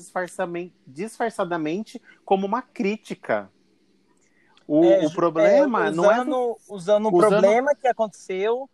[0.86, 3.50] disfarçadamente como uma crítica.
[4.68, 8.70] O, É, o problema é, não é usando, usando o usando- problema que aconteceu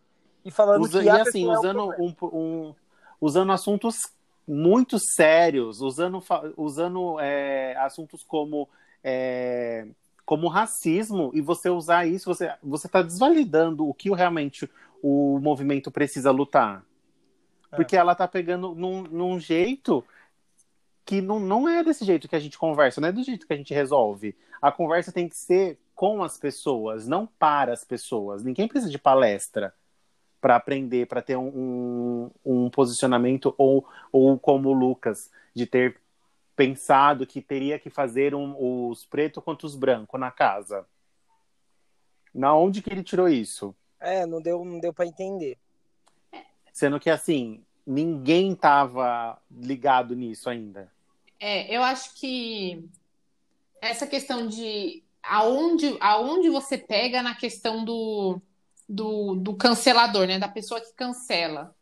[0.48, 2.16] e falando Usa- que e a assim, pessoa é usando, problema.
[2.22, 2.38] um,
[2.70, 2.76] um-
[3.20, 4.12] usando assuntos
[4.48, 6.24] muito sérios, usando,
[6.56, 8.70] usando é, assuntos como,
[9.04, 9.86] é,
[10.26, 12.34] como racismo, e você usar isso,
[12.64, 14.70] você está desvalidando o que realmente
[15.04, 16.82] o movimento precisa lutar.
[17.76, 20.02] Porque ela tá pegando num, num jeito
[21.06, 23.54] que não, não é desse jeito que a gente conversa, não é do jeito que
[23.54, 24.34] a gente resolve.
[24.62, 28.44] A conversa tem que ser com as pessoas, não para as pessoas.
[28.46, 29.74] Ninguém precisa de palestra
[30.40, 36.00] para aprender, para ter um, um, um, posicionamento, ou, ou como o Lucas, de ter
[36.56, 40.86] pensado que teria que fazer um, os pretos contra os brancos na casa.
[42.34, 43.76] Na onde que ele tirou isso?
[44.00, 45.58] É, não deu, não deu para entender.
[46.72, 50.92] Sendo que assim, ninguém tava ligado nisso ainda.
[51.40, 52.88] É, eu acho que
[53.82, 58.42] essa questão de aonde, aonde você pega na questão do,
[58.88, 60.40] do, do cancelador, né?
[60.40, 61.76] Da pessoa que cancela.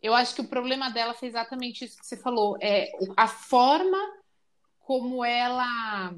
[0.00, 2.56] Eu acho que o problema dela foi exatamente isso que você falou.
[2.60, 3.98] É a forma
[4.80, 6.14] como ela.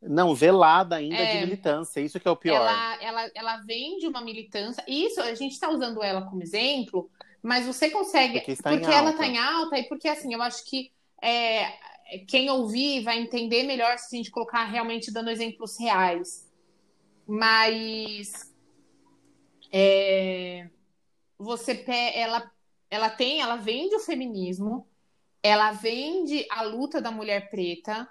[0.00, 2.56] Não, velada ainda é, de militância, isso que é o pior.
[2.56, 4.84] Ela, ela, ela vem de uma militância.
[4.86, 7.10] Isso, a gente está usando ela como exemplo,
[7.42, 8.40] mas você consegue.
[8.40, 11.72] Porque, porque ela está em alta e porque, assim, eu acho que é,
[12.28, 16.52] quem ouvir vai entender melhor se a gente colocar realmente dando exemplos reais.
[17.26, 18.53] Mas
[19.76, 20.68] é,
[21.36, 21.84] você
[22.14, 22.48] ela
[22.88, 24.86] ela tem, ela vende o feminismo,
[25.42, 28.08] ela vende a luta da mulher preta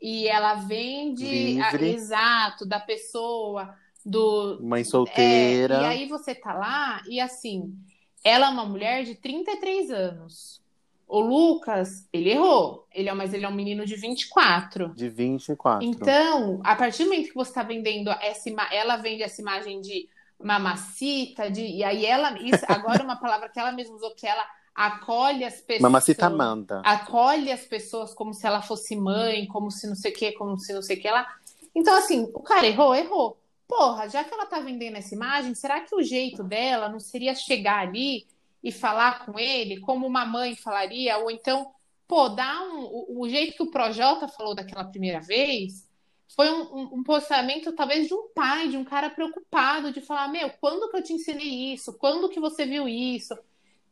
[0.00, 3.74] e ela vende a, exato da pessoa
[4.06, 5.78] do mãe solteira.
[5.78, 7.76] É, e aí você tá lá e assim,
[8.22, 10.62] ela é uma mulher de 33 anos.
[11.08, 12.86] O Lucas, ele errou.
[12.94, 14.94] Ele é, mas ele é um menino de 24.
[14.94, 15.84] De 24.
[15.84, 20.08] Então, a partir do momento que você está vendendo essa ela vende essa imagem de
[20.42, 24.44] mamacita, de, e aí ela, isso, agora uma palavra que ela mesma usou, que ela
[24.74, 25.82] acolhe as pessoas.
[25.82, 26.80] Mamacita manda.
[26.84, 30.58] Acolhe as pessoas como se ela fosse mãe, como se não sei o que, como
[30.58, 31.26] se não sei o que lá.
[31.74, 33.38] Então, assim, o cara errou, errou.
[33.68, 37.34] Porra, já que ela tá vendendo essa imagem, será que o jeito dela não seria
[37.34, 38.26] chegar ali
[38.62, 41.72] e falar com ele como uma mãe falaria, ou então,
[42.08, 45.88] pô, dar um, o, o jeito que o Projota falou daquela primeira vez
[46.36, 50.28] foi um, um, um, posicionamento talvez de um pai, de um cara preocupado, de falar,
[50.28, 51.92] meu, quando que eu te ensinei isso?
[51.98, 53.36] Quando que você viu isso?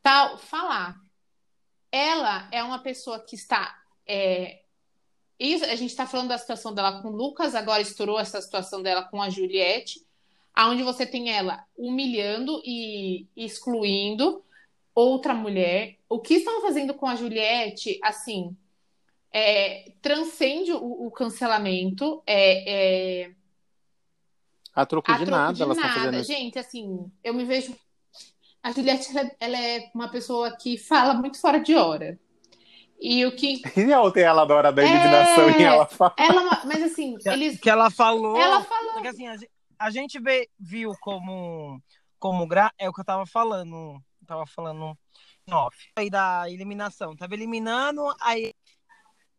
[0.02, 1.00] Tal, falar.
[1.90, 3.76] Ela é uma pessoa que está.
[4.06, 4.62] É,
[5.38, 8.82] isso, a gente está falando da situação dela com o Lucas, agora estourou essa situação
[8.82, 10.06] dela com a Juliette,
[10.54, 14.44] aonde você tem ela humilhando e excluindo,
[14.94, 15.96] outra mulher.
[16.08, 18.56] O que estão fazendo com a Juliette, assim,
[19.32, 22.22] é, transcende o, o cancelamento.
[22.26, 23.30] É, é...
[24.74, 25.88] A troco de troco nada, de ela nada.
[25.88, 26.24] Fazendo...
[26.24, 27.74] Gente, assim, eu me vejo.
[28.62, 32.18] A Juliette, ela, ela, é uma pessoa que fala muito fora de hora.
[33.00, 33.62] E o que.
[33.76, 35.60] E ontem ela da hora da eliminação é...
[35.60, 36.14] e ela fala.
[36.18, 37.60] Ela, mas assim, que, eles.
[37.60, 38.36] Que ela falou.
[38.36, 38.94] Ela falou.
[38.94, 39.36] Porque, assim, a,
[39.78, 41.80] a gente vê, viu como.
[42.18, 42.72] Como gra...
[42.76, 44.96] É o que eu tava falando tava falando
[45.50, 45.76] off.
[45.96, 47.16] Aí da eliminação.
[47.16, 48.54] Tava eliminando, aí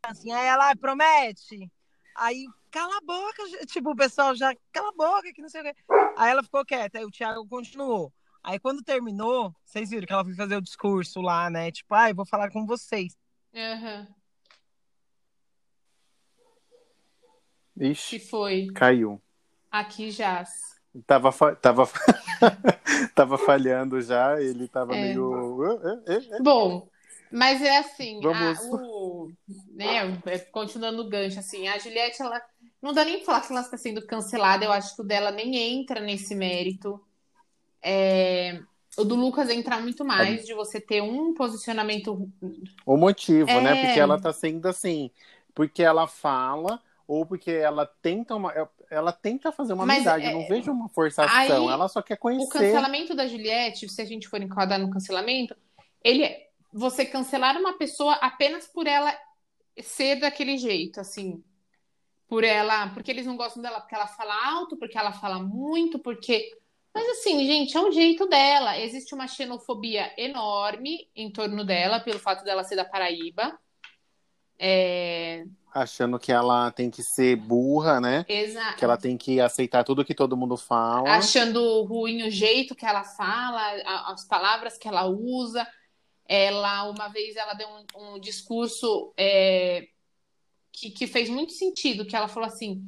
[0.03, 1.71] assim, aí ela promete.
[2.15, 5.63] Aí, cala a boca, tipo, o pessoal já, cala a boca, que não sei o
[5.63, 5.75] quê.
[6.17, 8.13] Aí ela ficou quieta, aí o Thiago continuou.
[8.43, 11.71] Aí quando terminou, vocês viram que ela foi fazer o discurso lá, né?
[11.71, 13.17] Tipo, ai, ah, vou falar com vocês.
[13.53, 14.07] Uhum.
[17.77, 18.19] Ixi.
[18.19, 18.67] Que foi?
[18.73, 19.21] Caiu.
[19.71, 20.43] Aqui já.
[21.05, 21.87] Tava, tava,
[23.13, 25.01] tava falhando já, ele tava é.
[25.01, 25.57] meio.
[26.41, 26.89] Bom,
[27.31, 28.59] mas é assim, Vamos...
[28.59, 28.98] a, o,
[29.71, 32.41] né, é, continuando o gancho, assim, a Juliette, ela
[32.81, 35.31] não dá nem pra falar que ela está sendo cancelada, eu acho que o dela
[35.31, 36.99] nem entra nesse mérito.
[37.81, 38.61] É,
[38.97, 42.29] o do Lucas entra muito mais, de você ter um posicionamento.
[42.85, 43.61] O motivo, é...
[43.61, 43.85] né?
[43.85, 45.11] Porque ela tá sendo assim,
[45.53, 48.53] porque ela fala ou porque ela tenta uma,
[48.89, 50.29] ela tenta fazer uma Mas, amizade, é...
[50.33, 52.45] eu não vejo uma forçação, Aí, ela só quer conhecer.
[52.45, 55.55] O cancelamento da Juliette, se a gente for enquadrar no cancelamento,
[56.03, 59.15] ele é você cancelar uma pessoa apenas por ela
[59.81, 61.43] ser daquele jeito, assim,
[62.27, 65.99] por ela, porque eles não gostam dela porque ela fala alto, porque ela fala muito,
[65.99, 66.57] porque
[66.93, 68.77] mas assim, gente, é o jeito dela.
[68.79, 73.57] Existe uma xenofobia enorme em torno dela, pelo fato dela ser da Paraíba.
[74.57, 75.45] É...
[75.73, 78.25] Achando que ela tem que ser burra, né?
[78.27, 78.75] Exato.
[78.75, 81.11] Que ela tem que aceitar tudo que todo mundo fala.
[81.11, 83.61] Achando ruim o jeito que ela fala,
[84.11, 85.65] as palavras que ela usa.
[86.29, 89.87] Ela, uma vez, ela deu um, um discurso é,
[90.71, 92.81] que, que fez muito sentido, que ela falou assim,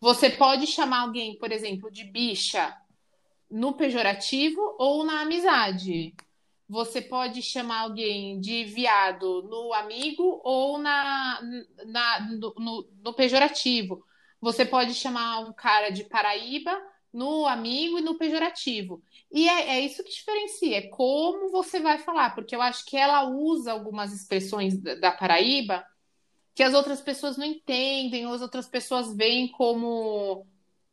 [0.00, 2.74] você pode chamar alguém, por exemplo, de bicha
[3.50, 6.14] no pejorativo ou na amizade.
[6.68, 11.40] Você pode chamar alguém de viado no amigo ou na,
[11.84, 14.06] na no, no, no, pejorativo.
[14.40, 16.80] Você pode chamar um cara de Paraíba
[17.12, 19.02] no amigo e no pejorativo.
[19.32, 22.96] E é, é, isso que diferencia, é como você vai falar, porque eu acho que
[22.96, 25.84] ela usa algumas expressões da, da Paraíba
[26.54, 30.46] que as outras pessoas não entendem, ou as outras pessoas veem como,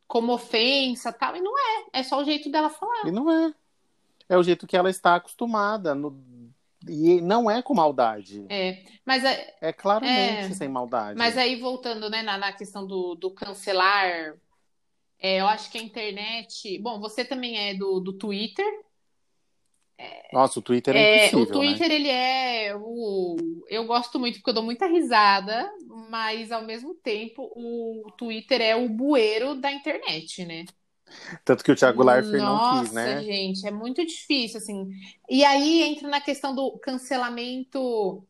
[0.06, 3.06] como ofensa tal, e não é, é só o jeito dela falar.
[3.06, 3.52] E não é.
[4.28, 5.94] É o jeito que ela está acostumada.
[5.94, 6.16] No...
[6.86, 8.44] E não é com maldade.
[8.48, 11.18] É, mas é, é claramente é, sem maldade.
[11.18, 14.36] Mas aí, voltando né, na, na questão do, do cancelar
[15.18, 16.78] é, eu acho que a internet.
[16.78, 18.66] Bom, você também é do, do Twitter.
[20.32, 21.94] Nossa, o Twitter é, é O Twitter, né?
[21.94, 22.76] ele é.
[22.76, 23.36] O...
[23.68, 25.68] Eu gosto muito porque eu dou muita risada,
[26.10, 30.64] mas ao mesmo tempo o Twitter é o bueiro da internet, né?
[31.44, 33.14] Tanto que o Thiago Leifert não quis, né?
[33.14, 34.88] Nossa, gente, é muito difícil, assim.
[35.28, 38.22] E aí entra na questão do cancelamento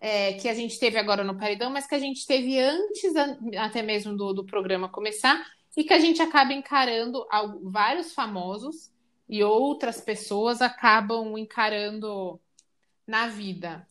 [0.00, 3.12] é, que a gente teve agora no Paredão, mas que a gente teve antes
[3.58, 5.44] até mesmo do, do programa começar,
[5.76, 7.26] e que a gente acaba encarando
[7.62, 8.90] vários famosos
[9.28, 12.40] e outras pessoas acabam encarando
[13.06, 13.86] na vida,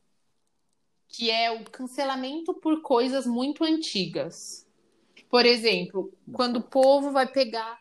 [1.08, 4.68] que é o cancelamento por coisas muito antigas.
[5.30, 7.80] Por exemplo, quando o povo vai pegar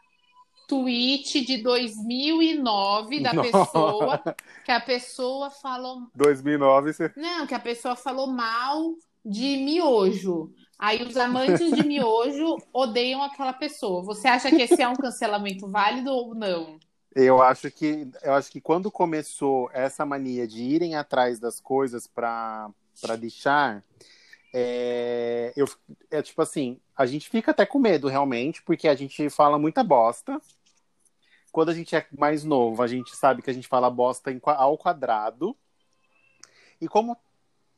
[0.68, 3.50] tweet de 2009 da Nossa.
[3.50, 4.22] pessoa,
[4.64, 7.12] que a pessoa falou 2009 você...
[7.16, 10.52] Não, que a pessoa falou mal de miojo.
[10.78, 14.02] Aí os amantes de miojo odeiam aquela pessoa.
[14.02, 16.78] Você acha que esse é um cancelamento válido ou não?
[17.14, 22.06] Eu acho que eu acho que quando começou essa mania de irem atrás das coisas
[22.06, 22.68] para
[23.00, 23.82] para deixar,
[24.52, 25.66] é, eu,
[26.12, 29.82] é tipo assim, a gente fica até com medo realmente, porque a gente fala muita
[29.82, 30.40] bosta.
[31.50, 34.78] Quando a gente é mais novo, a gente sabe que a gente fala bosta ao
[34.78, 35.56] quadrado.
[36.80, 37.16] E como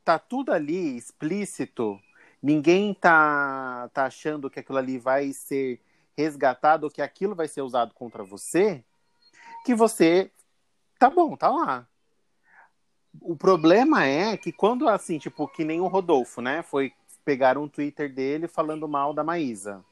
[0.06, 2.00] tá tudo ali explícito,
[2.40, 5.80] ninguém tá, tá achando que aquilo ali vai ser
[6.16, 8.84] resgatado ou que aquilo vai ser usado contra você,
[9.64, 10.30] que você
[10.96, 11.88] tá bom, tá lá.
[13.20, 16.92] O problema é que quando assim, tipo, que nem o Rodolfo, né, foi
[17.24, 19.84] pegar um Twitter dele falando mal da Maísa.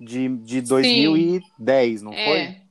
[0.00, 2.04] De, de 2010, Sim.
[2.04, 2.24] não é.
[2.24, 2.62] foi?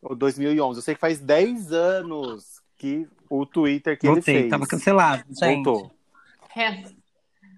[0.00, 0.78] Ou 2011.
[0.78, 4.50] Eu sei que faz 10 anos que o Twitter que Voltei, ele fez.
[4.50, 5.62] Tava cancelado, gente.
[5.64, 5.94] Voltou.
[6.56, 6.82] É.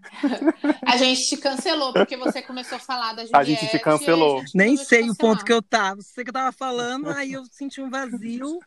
[0.86, 3.36] A gente te cancelou porque você começou a falar da Juliette.
[3.36, 4.40] A gente te cancelou.
[4.40, 6.02] Gente Nem sei o ponto que eu tava.
[6.02, 8.58] Você que eu tava falando, aí eu senti um vazio.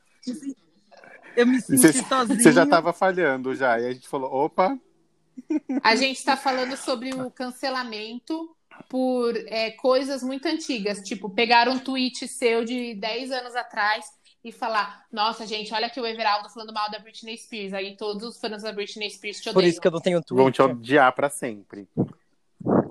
[1.36, 2.42] Eu me senti você, sozinho.
[2.42, 3.80] Você já tava falhando já.
[3.80, 4.76] E a gente falou, opa.
[5.84, 8.50] A gente está falando sobre o cancelamento
[8.90, 11.00] por é, coisas muito antigas.
[11.02, 16.00] Tipo, pegar um tweet seu de 10 anos atrás e falar: Nossa, gente, olha aqui
[16.00, 17.74] o Everaldo falando mal da Britney Spears.
[17.74, 19.54] Aí todos os fãs da Britney Spears te odeiam.
[19.54, 20.38] Por isso que eu não tenho Twitter.
[20.38, 21.88] Vão te odiar pra sempre.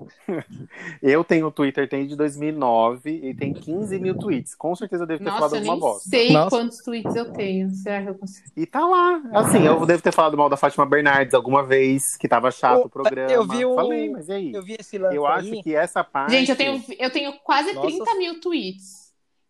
[1.01, 4.55] eu tenho Twitter, tem de 2009 e tem 15 mil tweets.
[4.55, 6.09] Com certeza eu devo ter Nossa, falado alguma bosta.
[6.09, 6.49] sei Nossa.
[6.49, 7.69] quantos tweets eu tenho.
[7.71, 8.47] Será que eu consigo?
[8.55, 9.21] E tá lá.
[9.33, 12.87] Assim, eu devo ter falado mal da Fátima Bernardes alguma vez, que tava chato o,
[12.87, 13.31] o programa.
[13.31, 13.75] Eu vi o...
[13.75, 14.53] Falei, mas e aí?
[14.53, 15.39] Eu vi esse lance Eu aí.
[15.39, 16.31] acho que essa parte...
[16.31, 17.87] Gente, eu tenho, eu tenho quase Nossa.
[17.87, 19.06] 30 mil tweets.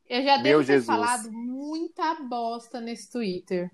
[0.10, 0.86] Eu já devo Meu ter Jesus.
[0.86, 3.70] falado muita bosta nesse Twitter.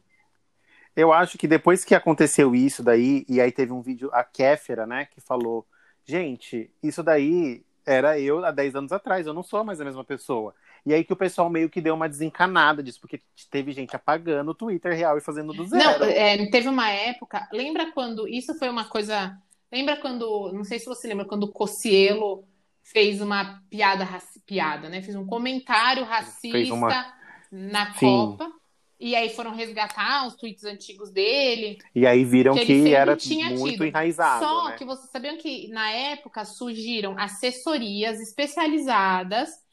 [0.96, 4.86] Eu acho que depois que aconteceu isso daí, e aí teve um vídeo, a Kéfera,
[4.86, 5.66] né, que falou:
[6.06, 10.04] gente, isso daí era eu há 10 anos atrás, eu não sou mais a mesma
[10.04, 10.54] pessoa.
[10.86, 14.52] E aí que o pessoal meio que deu uma desencanada disso, porque teve gente apagando
[14.52, 16.00] o Twitter real e fazendo do zero.
[16.00, 19.38] Não, é, teve uma época, lembra quando, isso foi uma coisa,
[19.72, 22.44] lembra quando, não sei se você lembra, quando o Cocielo
[22.84, 24.08] fez uma piada,
[24.46, 25.02] piada, né?
[25.02, 27.14] Fez um comentário racista uma...
[27.52, 28.06] na Sim.
[28.06, 28.52] Copa.
[29.00, 31.78] E aí foram resgatar os tweets antigos dele.
[31.94, 33.18] E aí viram que, que era
[33.50, 33.86] muito tido.
[33.86, 34.46] enraizado.
[34.46, 34.76] Só né?
[34.78, 39.64] que vocês sabiam que na época surgiram assessorias especializadas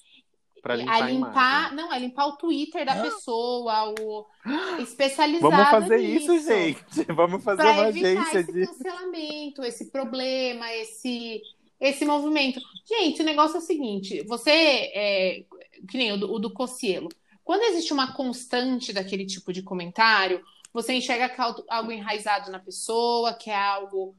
[0.63, 4.27] Pra limpar a limpar, a não, é limpar o Twitter da pessoa, o
[4.81, 6.85] especializado Vamos fazer nisso, isso, gente.
[7.15, 11.41] Vamos fazer uma agência esse de cancelamento, esse problema, esse
[11.81, 12.61] esse movimento.
[12.87, 15.45] Gente, o negócio é o seguinte: você, é,
[15.89, 17.09] que nem o do, o do Cocielo,
[17.43, 22.59] quando existe uma constante daquele tipo de comentário, você enxerga que é algo enraizado na
[22.59, 24.15] pessoa, que é algo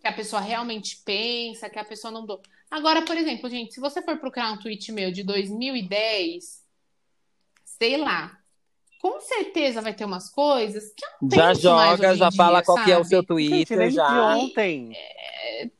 [0.00, 2.40] que a pessoa realmente pensa, que a pessoa não do.
[2.70, 6.62] Agora, por exemplo, gente, se você for procurar um tweet meu de 2010,
[7.64, 8.36] sei lá,
[9.00, 12.90] com certeza vai ter umas coisas que eu Já joga, já fala dia, qual que
[12.90, 14.08] é o seu Twitter, Gente, já.
[14.08, 14.92] De ontem.
[14.94, 15.70] É...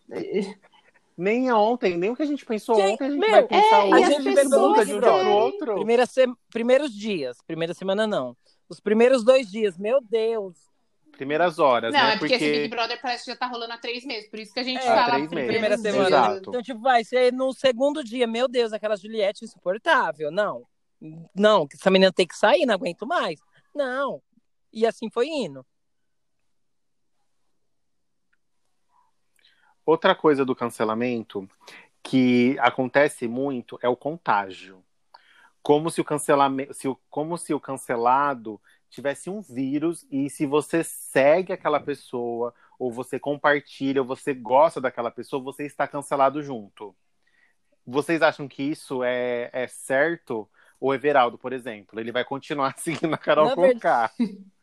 [1.17, 3.77] Nem ontem, nem o que a gente pensou gente, ontem, a gente meu, vai pensar
[3.77, 4.05] é, hoje.
[4.05, 5.75] A gente pergunta de um dia pro outro.
[5.75, 6.27] Primeira se...
[6.51, 8.37] Primeiros dias, primeira semana não.
[8.69, 10.57] Os primeiros dois dias, meu Deus.
[11.13, 12.15] Primeiras horas, Não, né?
[12.15, 14.29] é porque, esse Big Brother parece que já tá rolando há três meses.
[14.29, 15.51] Por isso que a gente É, fala três meses.
[15.51, 16.09] Primeira semana.
[16.09, 16.49] Exato.
[16.49, 18.27] Então, tipo, vai ser no segundo dia.
[18.27, 20.33] Meu Deus, aquela Juliette insuportável.
[20.33, 20.67] Não.
[21.35, 23.39] Não, essa menina tem que sair, não aguento mais.
[23.75, 24.21] Não.
[24.73, 25.65] E assim foi indo.
[29.87, 31.49] Outra coisa do cancelamento
[32.03, 34.83] que acontece muito é o contágio.
[35.63, 38.61] Como se o cancelamento, se o, como se o cancelado
[38.91, 44.81] tivesse um vírus e se você segue aquela pessoa ou você compartilha ou você gosta
[44.81, 46.95] daquela pessoa, você está cancelado junto.
[47.87, 50.49] Vocês acham que isso é, é certo?
[50.81, 54.11] O Everaldo, por exemplo, ele vai continuar seguindo a Carol Conká.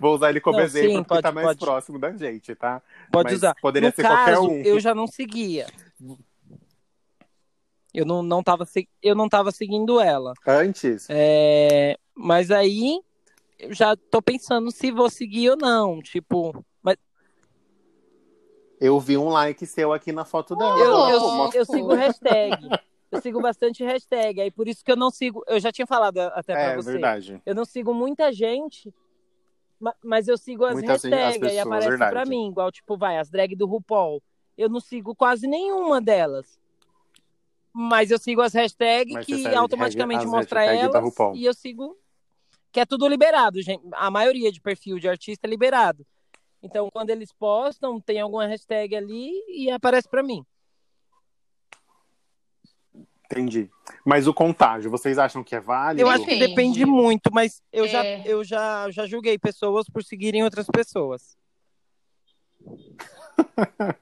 [0.00, 1.58] Vou usar ele como Não, exemplo sim, porque pode- tá mais pode.
[1.60, 2.82] próximo da gente, tá?
[3.10, 3.54] Pode Mas usar.
[3.60, 4.62] poderia no ser caso, qualquer um.
[4.62, 5.66] eu já não seguia.
[7.92, 8.66] Eu não, não, tava,
[9.02, 10.32] eu não tava seguindo ela.
[10.46, 13.00] Antes, É, mas aí
[13.58, 16.02] eu já tô pensando se vou seguir ou não.
[16.02, 16.96] Tipo, mas
[18.80, 20.76] eu vi um like seu aqui na foto dela.
[20.78, 21.56] eu, eu, Nossa.
[21.56, 22.68] eu sigo hashtag.
[23.12, 24.40] Eu sigo bastante hashtag.
[24.40, 25.44] Aí por isso que eu não sigo.
[25.46, 26.92] Eu já tinha falado até pra É você.
[26.92, 27.40] verdade.
[27.46, 28.92] Eu não sigo muita gente,
[30.02, 32.10] mas eu sigo as Muitas hashtags as e aparece verdade.
[32.12, 34.22] pra mim, igual tipo, vai, as drag do RuPaul.
[34.56, 36.58] Eu não sigo quase nenhuma delas.
[37.72, 41.96] Mas eu sigo as hashtags Mas que automaticamente mostra elas e eu sigo
[42.70, 43.82] que é tudo liberado, gente.
[43.92, 46.04] A maioria de perfil de artista é liberado.
[46.60, 50.44] Então, quando eles postam, tem alguma hashtag ali e aparece pra mim.
[53.30, 53.70] Entendi.
[54.04, 56.02] Mas o contágio, vocês acham que é válido?
[56.02, 56.84] Eu acho que Depende.
[56.84, 58.22] muito, mas eu, já, É.
[58.26, 61.36] eu já, já julguei pessoas por seguirem outras pessoas.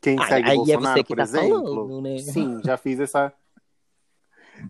[0.00, 1.62] Quem Aí- segue aí é Bolsonaro, você que por tá exemplo?
[1.74, 2.18] falando, né?
[2.18, 3.32] Sim, já fiz essa.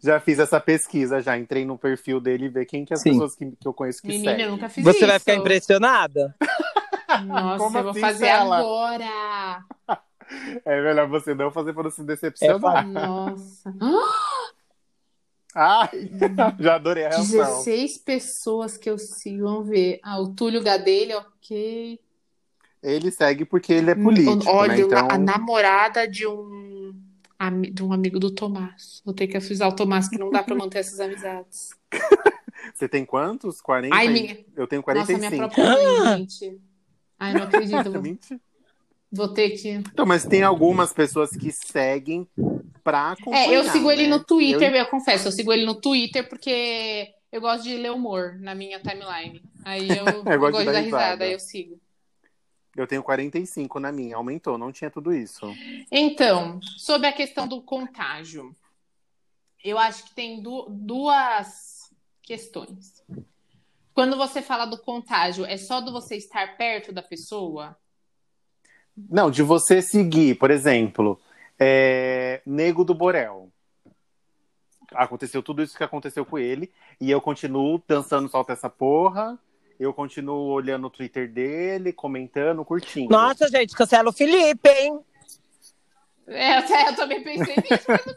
[0.03, 3.01] Já fiz essa pesquisa, já entrei no perfil dele e ver quem que é as
[3.03, 3.11] Sim.
[3.13, 4.47] pessoas que, que eu conheço que Menina, seguem.
[4.47, 5.07] eu nunca fiz Você isso.
[5.07, 6.35] vai ficar impressionada?
[7.27, 8.59] Nossa, Como eu vou assim, fazer Stella?
[8.59, 9.65] agora.
[10.65, 12.61] É melhor você não fazer para não se É decepcionar.
[12.61, 12.93] fácil.
[12.93, 13.75] Nossa.
[15.55, 15.91] ah,
[16.61, 17.25] já adorei a reação.
[17.27, 19.45] 16 pessoas que eu sigo.
[19.45, 19.99] Vamos ver.
[20.03, 21.99] Ah, o Túlio Gadelha, ok.
[22.83, 24.81] Ele segue porque ele é político, Olha, né?
[24.81, 26.95] Então, a namorada de um,
[27.73, 29.03] de um amigo do Tomás.
[29.05, 31.71] Vou ter que avisar o Tomás que não dá pra manter essas amizades.
[32.75, 33.61] você tem quantos?
[33.61, 33.95] 40?
[33.95, 35.19] Ai, minha- Eu tenho Nossa, 45.
[35.19, 36.59] minha própria mãe, gente.
[37.19, 37.91] Ai, não acredito.
[38.01, 38.41] Mentira.
[39.11, 39.69] Vou ter que.
[39.69, 42.27] Então, mas tem algumas pessoas que seguem
[42.83, 44.09] pra acompanhar, É, eu sigo ele né?
[44.17, 44.87] no Twitter, Eu- eu...
[44.87, 45.29] confesso.
[45.29, 49.43] Eu sigo ele no Twitter porque eu gosto de ler humor na minha timeline.
[49.65, 51.25] Aí eu, eu gosto gosto de dar risada, risada.
[51.25, 51.81] aí eu sigo.
[52.77, 55.45] Eu tenho 45 na minha, aumentou, não tinha tudo isso.
[55.91, 58.55] Então, sobre a questão do contágio,
[59.65, 61.91] eu acho que tem du- duas
[62.23, 63.05] questões.
[63.93, 67.77] Quando você fala do contágio, é só do você estar perto da pessoa?
[68.97, 71.21] Não, de você seguir, por exemplo,
[71.59, 73.49] é, Nego do Borel.
[74.93, 76.71] Aconteceu tudo isso que aconteceu com ele,
[77.01, 79.39] e eu continuo dançando solta essa porra,
[79.79, 83.11] eu continuo olhando o Twitter dele, comentando, curtindo.
[83.11, 85.01] Nossa, gente, cancela o Felipe, hein?
[86.27, 87.85] É, eu também pensei nisso.
[87.89, 88.15] mas não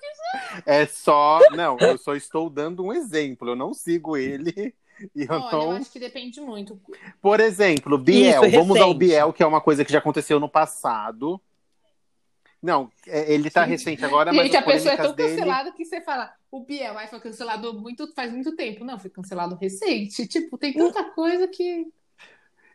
[0.66, 1.40] É só.
[1.52, 4.74] Não, eu só estou dando um exemplo, eu não sigo ele.
[5.16, 5.72] E eu Olha, eu não.
[5.72, 6.80] acho que depende muito.
[7.22, 8.44] Por exemplo, Biel.
[8.46, 8.94] Isso, Vamos ao.
[8.94, 11.42] Biel, que é uma coisa que já aconteceu no passado.
[12.62, 15.36] Não, é- ele tá recente agora, mas Gente, a pessoa é tão dele...
[15.36, 18.86] cancelada que você fala, o Biel aí foi cancelado muito, faz muito tempo.
[18.86, 20.26] Não, foi cancelado recente.
[20.28, 21.88] Tipo, tem tanta coisa que.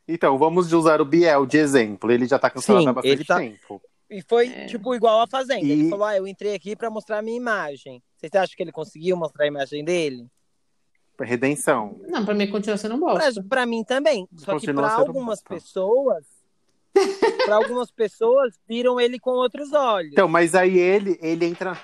[0.06, 2.10] Então, vamos usar o Biel de exemplo.
[2.12, 3.80] Ele já tá cancelado Sim, há bastante tá- tempo.
[4.10, 4.66] E foi, É.
[4.66, 5.64] tipo, igual a Fazenda.
[5.64, 8.02] E- Ele falou, ah, eu entrei aqui pra mostrar a minha imagem.
[8.16, 10.26] Vocês acham que ele conseguiu mostrar a imagem dele?
[11.20, 12.00] Redenção.
[12.08, 13.42] Não, pra mim continua sendo um Pra, bosta.
[13.48, 14.28] pra mim também.
[14.36, 15.54] Só que Continua pra sendo algumas bosta.
[15.54, 16.24] pessoas...
[17.44, 20.12] pra algumas pessoas, viram ele com outros olhos.
[20.12, 21.78] Então, mas aí ele, ele entra.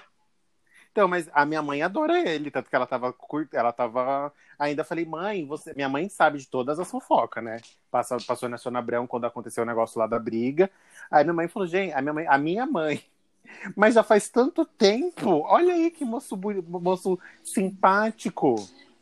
[0.90, 3.48] Então, mas a minha mãe adora ele, tanto que ela tava cur...
[3.52, 4.32] ela tava.
[4.58, 5.72] Ainda falei, mãe, você.
[5.74, 7.58] Minha mãe sabe de todas as fofocas, né?
[7.90, 10.70] Passou, passou na Sônia Abrão quando aconteceu o negócio lá da briga.
[11.10, 13.02] Aí minha mãe falou, gente, a minha mãe, a minha mãe.
[13.76, 15.42] Mas já faz tanto tempo.
[15.46, 18.54] Olha aí que moço, moço simpático.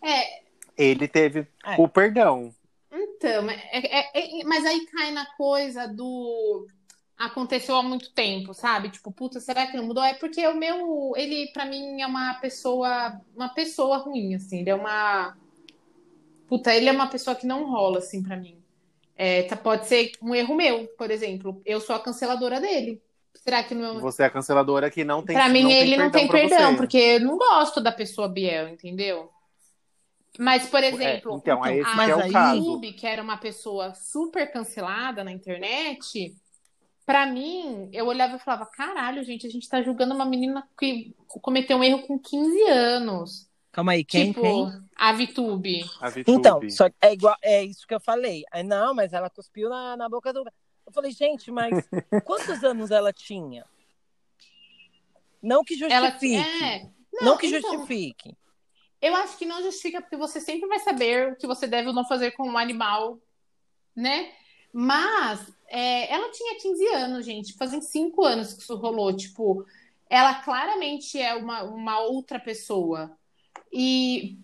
[0.02, 0.42] É,
[0.76, 1.74] Ele teve É.
[1.78, 2.52] o perdão.
[2.90, 6.66] então, é- é- é- mas aí cai na coisa do
[7.16, 8.88] aconteceu há muito tempo, sabe?
[8.90, 10.02] Tipo, puta, será que não mudou?
[10.02, 14.70] É porque o meu, ele pra mim é uma pessoa, uma pessoa ruim, assim, ele
[14.70, 15.36] é uma
[16.48, 18.58] Puta, ele é uma pessoa que não rola assim pra mim.
[19.16, 21.62] É, tá- pode ser um erro meu, por exemplo.
[21.64, 23.00] Eu sou a canceladora dele.
[23.34, 26.10] Será que não Você é a canceladora que não tem Pra mim, não ele não
[26.10, 29.30] tem perdão, porque eu não gosto da pessoa Biel, entendeu?
[30.38, 32.58] Mas, por exemplo, então, é esse a que é o caso.
[32.58, 36.34] YouTube, que era uma pessoa super cancelada na internet,
[37.04, 41.14] pra mim, eu olhava e falava: caralho, gente, a gente tá julgando uma menina que
[41.26, 43.48] cometeu um erro com 15 anos.
[43.70, 44.32] Calma aí, quem?
[44.32, 44.82] tipo, quem?
[44.96, 45.84] a VTube.
[46.00, 46.24] A VTube.
[46.30, 48.44] Então, só é igual, é isso que eu falei.
[48.50, 50.40] Aí, não, mas ela cuspiu na, na boca do.
[50.86, 51.72] Eu falei, gente, mas
[52.24, 53.64] quantos anos ela tinha?
[55.42, 56.64] Não que Ela justifique.
[56.64, 56.88] é.
[57.20, 58.36] não, que então, justifique.
[59.02, 61.94] Eu acho que não justifica, porque você sempre vai saber o que você deve ou
[61.94, 63.18] não fazer com um animal,
[63.96, 64.32] né?
[64.72, 67.52] Mas é, ela tinha 15 anos, gente.
[67.54, 69.14] Fazem 5 anos que isso rolou.
[69.14, 69.66] Tipo,
[70.08, 73.10] ela claramente é uma, uma outra pessoa.
[73.72, 74.38] E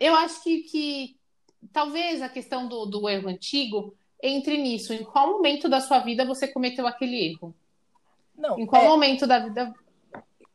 [0.00, 1.16] eu acho que, que
[1.72, 4.92] talvez a questão do, do erro antigo entre nisso.
[4.92, 7.54] Em qual momento da sua vida você cometeu aquele erro?
[8.36, 9.74] Não, Em qual é, momento da vida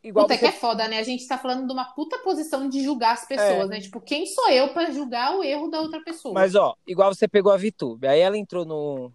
[0.03, 0.99] igual Puta, você que é foda, né?
[0.99, 3.79] A gente tá falando de uma puta posição de julgar as pessoas, né?
[3.79, 6.33] Tipo, quem sou eu pra julgar o erro da outra pessoa?
[6.33, 8.07] Mas, ó, igual você pegou a VTube.
[8.07, 9.11] Aí ela entrou no,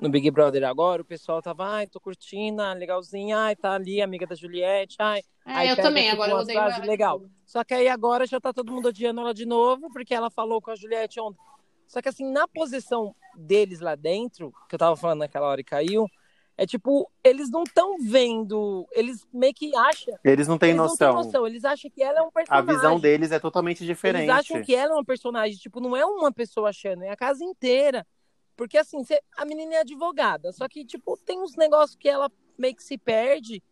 [0.00, 4.02] no Big Brother agora, o pessoal tava, ai, tô curtindo, ah, legalzinha, ai, tá ali,
[4.02, 5.20] amiga da Juliette, ai.
[5.46, 6.78] é, aí eu também, tipo, agora eu odeio ela.
[6.84, 7.22] legal.
[7.44, 10.60] Só que aí agora já tá todo mundo odiando ela de novo, porque ela falou
[10.60, 11.40] com a Juliette ontem.
[11.86, 15.64] Só que assim, na posição deles lá dentro, que eu tava falando naquela hora e
[15.64, 16.06] caiu,
[16.58, 20.16] é tipo, eles não estão vendo, eles meio que acham.
[20.24, 21.12] Eles não têm eles noção.
[21.14, 22.66] não têm noção, eles acham que ela é um A personagem.
[22.74, 24.22] visão deles é totalmente diferente.
[24.24, 27.16] Eles acham que ela é uma personagem, tipo, não é uma pessoa achando, é a
[27.16, 28.06] casa inteira.
[28.56, 32.32] Porque assim, cê- a menina é advogada, só que, tipo, tem uns negócios que ela
[32.56, 33.62] meio que se perde.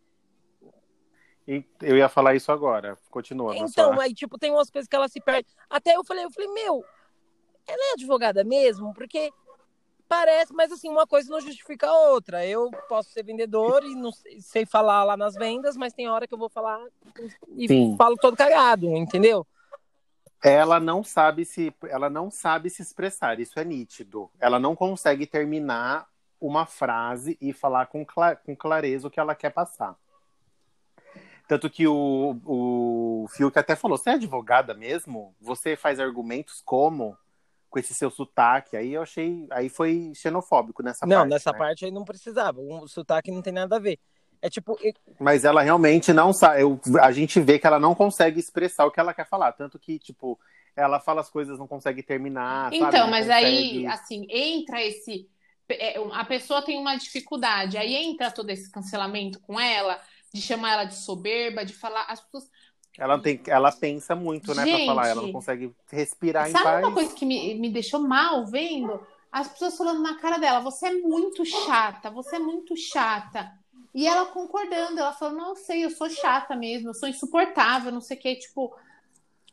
[1.46, 2.96] E Eu ia falar isso agora.
[3.10, 3.54] Continua.
[3.56, 5.48] Então, sua- aí, tipo, tem umas coisas que ela se perde.
[5.68, 6.84] Até eu falei, eu falei, meu,
[7.66, 8.94] ela é advogada mesmo?
[8.94, 9.30] Porque
[10.08, 12.46] parece, mas assim, uma coisa não justifica a outra.
[12.46, 16.26] Eu posso ser vendedor e não sei, sei falar lá nas vendas, mas tem hora
[16.26, 16.80] que eu vou falar
[17.56, 17.96] e Sim.
[17.96, 19.46] falo todo cagado, entendeu?
[20.42, 24.30] Ela não sabe se ela não sabe se expressar, isso é nítido.
[24.38, 26.06] Ela não consegue terminar
[26.38, 29.96] uma frase e falar com, cla- com clareza o que ela quer passar.
[31.48, 35.34] Tanto que o, o Fiuk até falou: você é advogada mesmo?
[35.40, 37.16] Você faz argumentos como?
[37.74, 38.76] Com esse seu sotaque.
[38.76, 39.48] Aí eu achei.
[39.50, 41.30] Aí foi xenofóbico nessa não, parte.
[41.30, 41.58] nessa né?
[41.58, 42.60] parte aí não precisava.
[42.60, 43.98] O sotaque não tem nada a ver.
[44.40, 44.78] É tipo,
[45.18, 46.62] Mas ela realmente não sabe.
[46.62, 49.50] eu- A gente vê que ela não consegue expressar o que ela quer falar.
[49.54, 50.38] Tanto que, tipo,
[50.76, 52.66] ela fala as coisas, não consegue terminar.
[52.66, 52.76] sabe?
[52.76, 55.28] Então, Não mas consegue- aí, assim, entra esse.
[55.68, 60.00] é, A pessoa tem uma dificuldade, aí entra todo esse cancelamento com ela,
[60.32, 62.04] de chamar ela de soberba, de falar.
[62.08, 62.48] As pessoas.
[62.96, 65.08] Ela, tem, ela pensa muito, né, pra Gente, falar.
[65.08, 66.84] Ela não consegue respirar em Sabe paz.
[66.84, 69.00] uma coisa que me, me deixou mal vendo?
[69.32, 73.50] As pessoas falando na cara dela: você é muito chata, você é muito chata.
[73.92, 78.00] E ela concordando, ela falou: não sei, eu sou chata mesmo, eu sou insuportável, não
[78.00, 78.36] sei o que.
[78.36, 78.72] Tipo,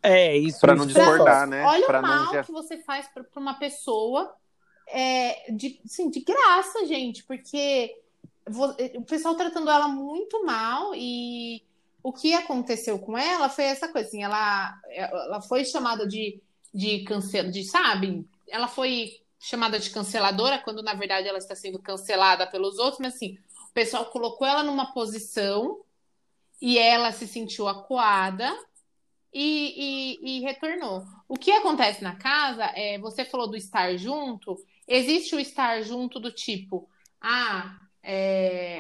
[0.03, 0.59] é isso.
[0.59, 1.65] Pra não discordar, né?
[1.65, 4.31] olha Pra o não mal já- que você faz pra pra uma pessoa
[4.87, 7.95] é, de, assim, de graça, gente, porque
[8.95, 11.63] o pessoal tratando ela muito mal e
[12.03, 16.41] o que aconteceu com ela foi essa coisa, assim, ela, ela foi chamada de,
[16.73, 17.03] de
[17.51, 18.27] de, sabe?
[18.47, 23.15] Ela foi chamada de canceladora quando na verdade ela está sendo cancelada pelos outros, mas
[23.15, 23.37] assim,
[23.69, 25.81] o pessoal colocou ela numa posição
[26.61, 28.55] e ela se sentiu acuada
[29.33, 31.03] e, e- e retornou.
[31.27, 36.19] O que acontece na casa é, você falou do estar junto, existe o estar junto
[36.19, 36.89] do tipo,
[37.19, 38.79] ah, é,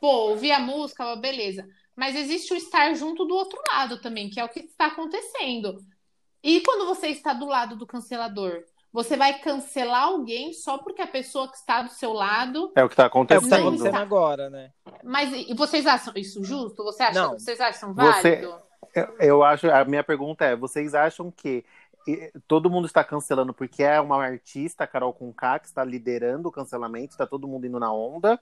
[0.00, 1.68] pô, ouvi a música, beleza.
[2.00, 5.76] Mas existe o estar junto do outro lado também, que é o que está acontecendo.
[6.42, 11.06] E quando você está do lado do cancelador, você vai cancelar alguém só porque a
[11.06, 12.72] pessoa que está do seu lado.
[12.74, 13.52] É o que tá É o que tá acontecendo.
[13.54, 14.00] Acontecendo está.
[14.00, 14.70] agora, né?
[15.04, 16.82] Mas e vocês acham isso justo?
[16.84, 17.32] Você acha, Não.
[17.32, 18.62] Vocês acham Você- válido?
[18.94, 21.62] Eu- Eu acho, a minha pergunta é: vocês acham que
[22.48, 27.12] todo mundo está cancelando porque é uma artista, Carol Conká, que está liderando o cancelamento,
[27.12, 28.40] está todo mundo indo na onda?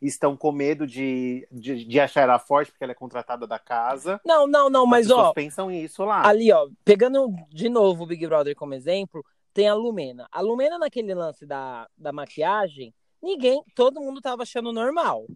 [0.00, 4.20] Estão com medo de, de, de achar ela forte porque ela é contratada da casa.
[4.24, 6.26] Não, não, não, mas ó, pensam isso lá.
[6.26, 10.28] ali, ó, pegando de novo o Big Brother como exemplo, tem a Lumena.
[10.30, 15.26] A Lumena, naquele lance da, da maquiagem, ninguém, todo mundo tava achando normal.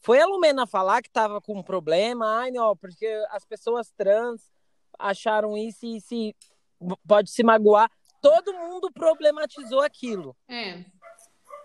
[0.00, 4.50] Foi a Lumena falar que tava com um problema, ai, não, porque as pessoas trans
[4.98, 6.34] acharam isso e se
[7.06, 7.90] pode se magoar.
[8.20, 10.36] Todo mundo problematizou aquilo.
[10.46, 10.84] É.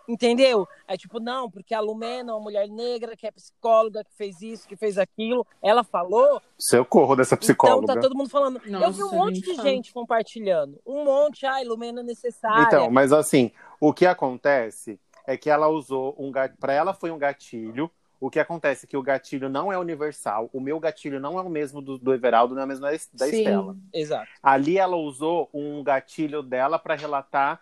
[0.08, 0.68] Entendeu?
[0.88, 4.42] É tipo, não, porque a Lumena é uma mulher negra que é psicóloga, que fez
[4.42, 5.46] isso, que fez aquilo.
[5.62, 7.84] Ela falou, Socorro dessa psicóloga.
[7.84, 8.62] então tá todo mundo falando.
[8.66, 10.80] eu vi um Nossa, monte de gente compartilhando.
[10.86, 12.64] Um monte, ai, Lumena é necessária.
[12.64, 16.60] Então, mas assim, o que acontece é que ela usou um gatilho.
[16.60, 17.90] Pra ela foi um gatilho.
[18.20, 21.42] O que acontece é que o gatilho não é universal, o meu gatilho não é
[21.42, 23.40] o mesmo do, do Everaldo, não é o mesmo da, da Sim.
[23.40, 23.78] Estela.
[23.94, 24.28] Exato.
[24.42, 27.60] Ali ela usou um gatilho dela para relatar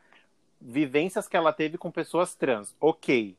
[0.66, 2.76] vivências que ela teve com pessoas trans.
[2.80, 3.38] Ok,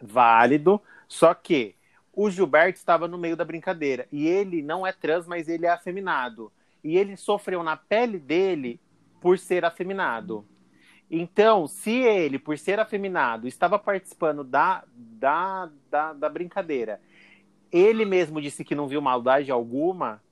[0.00, 1.76] válido, só que
[2.12, 5.70] o Gilberto estava no meio da brincadeira e ele não é trans, mas ele é
[5.70, 6.52] afeminado.
[6.82, 8.80] E ele sofreu na pele dele
[9.20, 10.44] por ser afeminado.
[11.08, 17.00] Então, se ele, por ser afeminado, estava participando da, da, da, da brincadeira,
[17.70, 20.22] ele mesmo disse que não viu maldade alguma,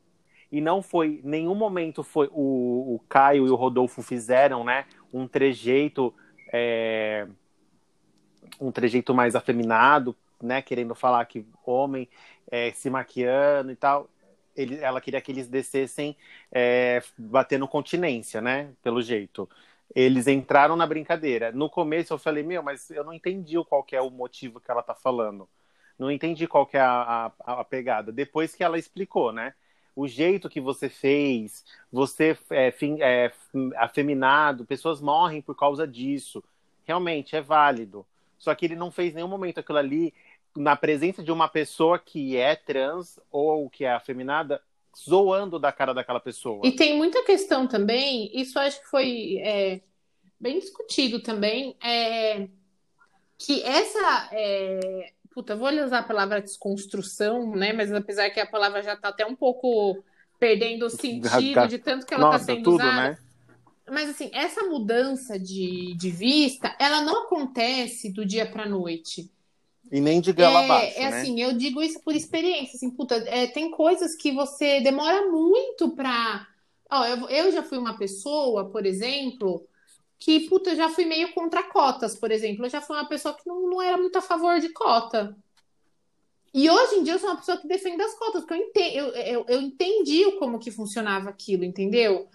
[0.51, 5.27] e não foi, nenhum momento foi o, o Caio e o Rodolfo fizeram, né, um
[5.27, 6.15] trejeito,
[6.53, 7.27] é,
[8.61, 12.09] um trejeito mais afeminado, né, querendo falar que homem
[12.51, 14.09] é, se maquiando e tal.
[14.57, 16.17] Ele, ela queria que eles descessem
[16.51, 19.49] é, batendo continência, né, pelo jeito.
[19.95, 21.51] Eles entraram na brincadeira.
[21.53, 24.83] No começo eu falei, meu, mas eu não entendi qual é o motivo que ela
[24.83, 25.49] tá falando.
[25.99, 28.13] Não entendi qual é a, a, a pegada.
[28.13, 29.55] Depois que ela explicou, né?
[29.95, 33.33] O jeito que você fez, você é, fim, é,
[33.77, 36.43] afeminado, pessoas morrem por causa disso.
[36.85, 38.07] Realmente é válido.
[38.39, 40.15] Só que ele não fez nenhum momento aquilo ali
[40.57, 44.61] na presença de uma pessoa que é trans ou que é afeminada,
[44.97, 46.67] zoando da cara daquela pessoa.
[46.67, 49.81] E tem muita questão também, isso acho que foi é,
[50.39, 52.49] bem discutido também, é,
[53.39, 54.29] que essa.
[54.33, 57.73] É, puta, vou usar a palavra desconstrução, né?
[57.73, 60.03] Mas apesar que a palavra já está até um pouco
[60.39, 63.11] perdendo o sentido de tanto que ela está sendo tudo, usada.
[63.11, 63.19] né?
[63.91, 69.31] Mas assim, essa mudança de, de vista, ela não acontece do dia para noite.
[69.91, 71.21] E nem de gala é, abaixo, é né?
[71.21, 75.91] assim, eu digo isso por experiência, assim, puta, é, tem coisas que você demora muito
[75.91, 76.47] pra.
[76.89, 79.67] Ó, eu, eu já fui uma pessoa, por exemplo,
[80.21, 82.67] que, puta, eu já fui meio contra cotas, por exemplo.
[82.67, 85.35] Eu já fui uma pessoa que não, não era muito a favor de cota.
[86.53, 88.97] E hoje em dia eu sou uma pessoa que defende as cotas, porque eu, ente,
[88.97, 92.29] eu, eu, eu entendi como que funcionava aquilo, entendeu?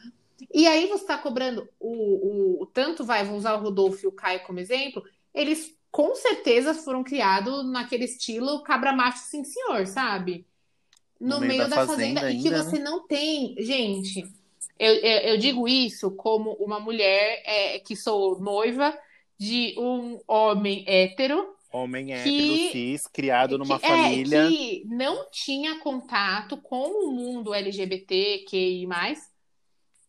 [0.52, 4.08] E aí você está cobrando o, o, o tanto vai, vou usar o Rodolfo e
[4.08, 9.86] o Caio como exemplo, eles com certeza foram criados naquele estilo cabra macho sim senhor,
[9.86, 10.46] sabe?
[11.20, 14.24] No, No meio, meio da, da fazenda, fazenda e que ainda, você não tem, gente.
[14.78, 18.97] Eu, eu, eu digo isso como uma mulher é, que sou noiva
[19.38, 24.45] de um homem hétero Homem hétero, que- cis, criado numa que, família.
[24.45, 28.88] É, que não tinha contato com o mundo LGBTQI+,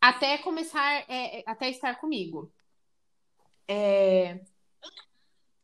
[0.01, 2.53] até começar, é, é, até estar comigo.
[3.69, 4.39] É,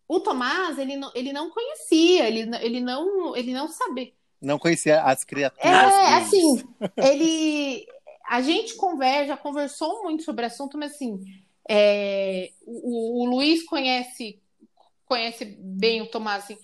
[0.09, 4.13] O Tomás, ele não, ele não conhecia, ele, não- ele não, ele não sabia.
[4.41, 5.65] Não conhecia as criaturas.
[5.95, 6.63] É, assim,
[6.99, 7.87] ele.
[8.33, 11.21] A gente conversa, já conversou muito sobre o assunto, mas assim,
[11.69, 14.41] é, o, o Luiz conhece,
[15.05, 16.57] conhece bem o Tomás, assim.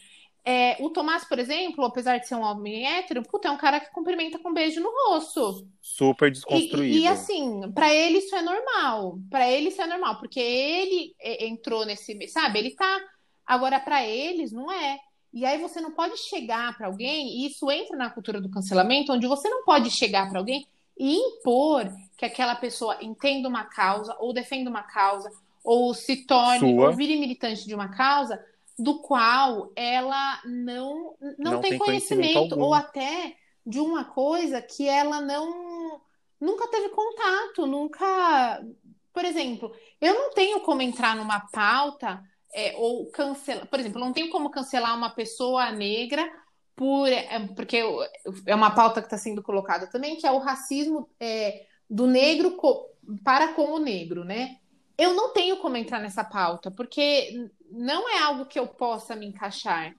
[0.42, 3.80] É, o Tomás, por exemplo, apesar de ser um homem hétero, puta, é um cara
[3.80, 5.68] que cumprimenta com um beijo no rosto.
[5.82, 6.96] Super E, desconstruído.
[6.96, 9.18] e, assim, pra ele isso é normal.
[9.28, 12.60] Pra ele isso é normal, porque ele é, entrou nesse, sabe?
[12.60, 12.98] Ele tá.
[13.46, 14.98] Agora, pra eles, não é.
[15.34, 19.12] E aí você não pode chegar pra alguém, e isso entra na cultura do cancelamento,
[19.12, 20.66] onde você não pode chegar pra alguém
[20.98, 25.30] e impor que aquela pessoa entenda uma causa, ou defenda uma causa,
[25.62, 26.88] ou se torne, Sua.
[26.88, 28.44] ou vire militante de uma causa,
[28.78, 33.36] do qual ela não, não, Não tem, tem conhecimento conhecimento, ou até
[33.66, 36.00] de uma coisa que ela não
[36.40, 38.64] nunca teve contato, nunca.
[39.12, 42.22] Por exemplo, eu não tenho como entrar numa pauta
[42.54, 43.66] é, ou cancelar.
[43.66, 46.30] Por exemplo, não tenho como cancelar uma pessoa negra
[46.78, 47.82] por é, porque
[48.46, 52.52] é uma pauta que está sendo colocada também, que é o racismo é, do negro
[52.52, 52.86] co-
[53.24, 54.58] para com o negro, né?
[54.96, 59.26] Eu não tenho como entrar nessa pauta, porque não é algo que eu possa me
[59.26, 59.94] encaixar.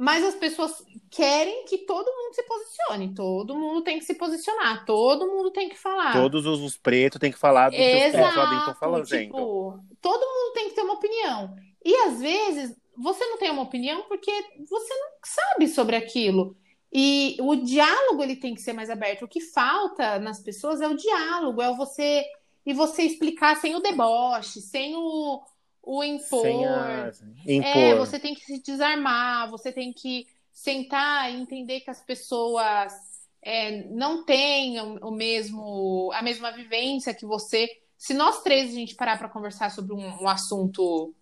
[0.00, 0.72] Mas as pessoas
[1.10, 5.68] querem que todo mundo se posicione, todo mundo tem que se posicionar, todo mundo tem
[5.68, 6.12] que falar.
[6.12, 9.06] Todos os, os pretos têm que falar do que os pretos estão Exato, falando.
[9.06, 11.56] tipo, todo mundo tem que ter uma opinião.
[11.84, 14.30] E às vezes você não tem uma opinião porque
[14.68, 16.56] você não sabe sobre aquilo.
[16.92, 19.24] E o diálogo ele tem que ser mais aberto.
[19.24, 22.24] O que falta nas pessoas é o diálogo, é você
[22.64, 25.42] e você explicar sem o deboche, sem o,
[25.82, 26.42] o impor.
[26.42, 27.10] Sem a...
[27.46, 27.76] impor.
[27.76, 32.92] É, você tem que se desarmar, você tem que sentar e entender que as pessoas
[33.40, 37.68] é, não têm o, o mesmo, a mesma vivência que você.
[37.96, 41.14] Se nós três a gente parar para conversar sobre um, um assunto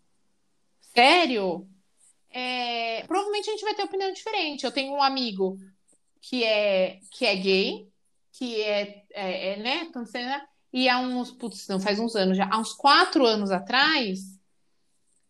[0.96, 1.68] sério,
[2.30, 4.64] é, provavelmente a gente vai ter opinião diferente.
[4.64, 5.58] Eu tenho um amigo
[6.20, 7.88] que é que é gay,
[8.32, 10.04] que é, é, é né, então,
[10.72, 14.20] e há uns, putz, não faz uns anos já, há uns quatro anos atrás,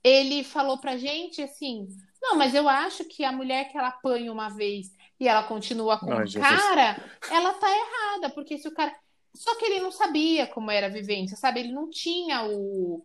[0.02, 1.86] ele falou pra gente assim:
[2.20, 5.98] Não, mas eu acho que a mulher que ela apanha uma vez e ela continua
[5.98, 6.42] com o Jesus.
[6.42, 6.96] cara,
[7.30, 8.94] ela tá errada, porque se o cara.
[9.34, 11.60] Só que ele não sabia como era a vivência, sabe?
[11.60, 13.04] Ele não tinha o.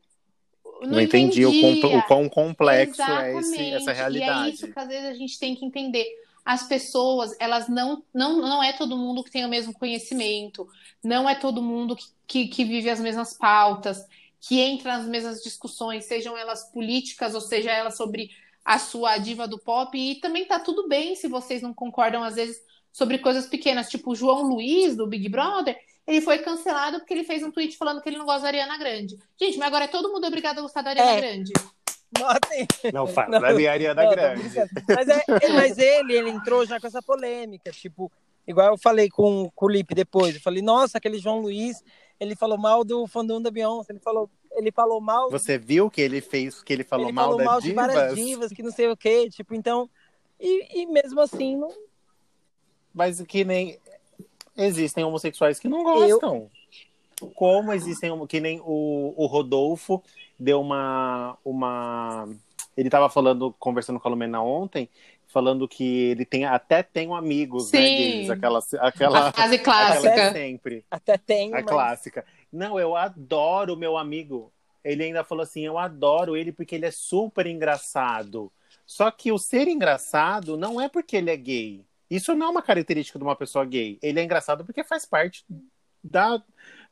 [0.82, 1.98] Não, entendi o, entendia.
[1.98, 3.38] o quão complexo é Exatamente.
[3.38, 4.56] esse, essa E é realidade.
[4.56, 6.06] isso que às vezes a gente tem que entender.
[6.44, 10.68] As pessoas, elas não, não, não é todo mundo que tem o mesmo conhecimento,
[11.04, 14.04] não é todo mundo que, que, que vive as mesmas pautas,
[14.40, 18.32] que entra nas mesmas discussões, sejam elas políticas ou seja elas sobre
[18.66, 19.96] a sua diva do pop.
[19.98, 22.60] E também tá tudo bem se vocês não concordam, às vezes,
[22.92, 25.78] sobre coisas pequenas, tipo o João Luiz, do Big Brother,
[26.08, 28.78] ele foi cancelado porque ele fez um tweet falando que ele não gosta da Ariana
[28.78, 29.18] Grande.
[29.40, 31.22] Gente, mas agora é todo mundo obrigado a gostar da Ariana É.
[31.22, 31.54] Grande.
[32.94, 33.42] Não fala Não.
[33.42, 34.44] da Ariana Não, Grande.
[34.88, 38.12] Mas, é, é, mas ele, ele entrou já com essa polêmica, tipo,
[38.46, 41.82] igual eu falei com, com o Lipe depois, eu falei, nossa, aquele João Luiz,
[42.20, 46.02] ele falou mal do fandom da Beyoncé, ele falou, ele falou mal, Você viu que
[46.02, 47.88] ele fez, que ele falou ele mal falou mal de divas?
[47.88, 49.90] várias divas, que não sei o quê, tipo, então,
[50.38, 51.74] e, e mesmo assim, não,
[52.94, 53.80] Mas que nem
[54.58, 56.50] existem homossexuais que não gostam.
[57.36, 60.04] Como existem que nem o, o Rodolfo
[60.40, 62.28] deu uma uma
[62.76, 64.90] ele tava falando conversando com a Lumena ontem,
[65.28, 67.96] falando que ele tem até tem amigos, né, Sim.
[67.96, 70.32] gays, aquela aquela A frase aquela clássica.
[70.32, 72.26] sempre, até tem, a mas clássica.
[72.52, 74.52] Não, eu adoro meu amigo.
[74.84, 78.52] Ele ainda falou assim: eu adoro ele porque ele é super engraçado.
[78.86, 81.86] Só que o ser engraçado não é porque ele é gay.
[82.12, 83.98] Isso não é uma característica de uma pessoa gay.
[84.02, 85.46] Ele é engraçado porque faz parte
[86.04, 86.44] da,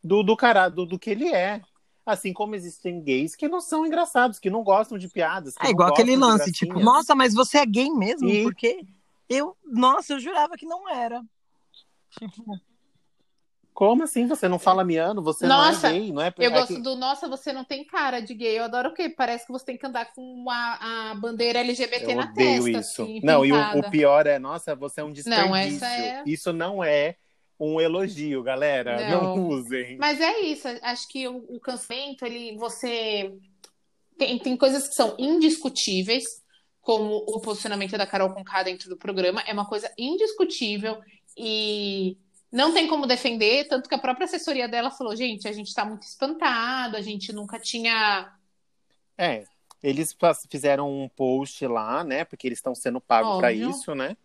[0.02, 1.62] do, do cara, do, do que ele é.
[2.06, 5.56] Assim como existem gays que não são engraçados, que não gostam de piadas.
[5.60, 8.30] É igual aquele lance, tipo, nossa, mas você é gay mesmo?
[8.30, 8.86] E- Porque
[9.28, 11.22] eu, nossa, eu jurava que não era.
[12.18, 12.58] Tipo,
[13.80, 14.28] Como assim?
[14.28, 15.22] Você não fala miano?
[15.22, 16.34] Você Nossa, não é gay, não é?
[16.38, 18.60] Eu é gosto que- do Nossa, você não tem cara de gay.
[18.60, 19.08] Eu adoro o quê?
[19.08, 22.80] Parece que você tem que andar com a, a bandeira LGBT Eu na odeio testa.
[22.82, 23.02] isso.
[23.04, 25.48] assim, não, e o, o pior é, nossa, você é um desperdício.
[25.48, 27.16] Não, essa é- Isso não é
[27.58, 29.10] um elogio, galera.
[29.12, 29.48] Não, Não.
[29.48, 29.96] usem.
[29.98, 30.68] Mas é isso.
[30.82, 33.34] Acho que o, o cancelamento, ele, você
[34.18, 36.26] tem, tem coisas que são indiscutíveis,
[36.82, 39.42] como o posicionamento da Carol Conká dentro do programa.
[39.48, 40.98] É uma coisa indiscutível
[41.38, 42.18] e
[42.52, 45.86] não tem como defender, tanto que a própria assessoria dela falou, gente, a gente tá
[45.86, 48.34] muito espantado, a gente nunca tinha
[49.18, 49.43] É,
[49.84, 50.16] eles
[50.50, 52.24] fizeram um post lá, né?
[52.26, 54.16] Porque eles estão sendo pagos para isso, né?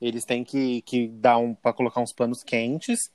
[0.00, 3.10] Eles têm que, que dar um para colocar uns panos quentes,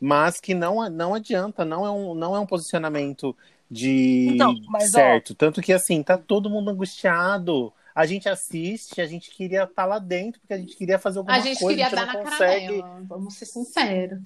[0.00, 3.36] mas que não, não adianta, não é um, não é um posicionamento
[3.70, 3.90] de
[4.24, 5.34] Então, mas, ó- certo.
[5.34, 7.72] Tanto que assim, tá todo mundo angustiado.
[7.94, 11.36] A gente assiste, a gente queria estar lá dentro, porque a gente queria fazer alguma
[11.36, 12.76] A gente coisa, queria a gente dar não na cara consegue.
[12.82, 14.20] dela, vamos ser sinceros.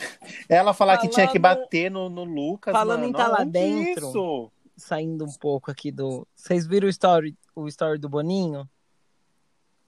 [0.48, 3.10] Ela falar que tinha que Falando- bater no, no Lucas, Falando mano.
[3.10, 4.52] em tá lá dentro, Isso?
[4.76, 6.26] saindo um pouco aqui do.
[6.34, 8.68] Vocês viram o story, o story do Boninho?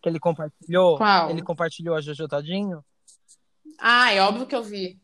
[0.03, 0.97] Que ele compartilhou?
[0.97, 1.31] Qual?
[1.31, 2.85] Ele compartilhou a Jojo Tadinho?
[3.79, 4.99] Ah, é óbvio que eu vi.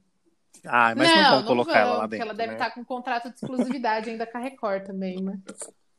[0.64, 2.26] Ah, mas não, vão colocar ela lá dentro.
[2.26, 2.54] ela deve né?
[2.54, 5.38] estar com contrato de exclusividade ainda com a Record também, né?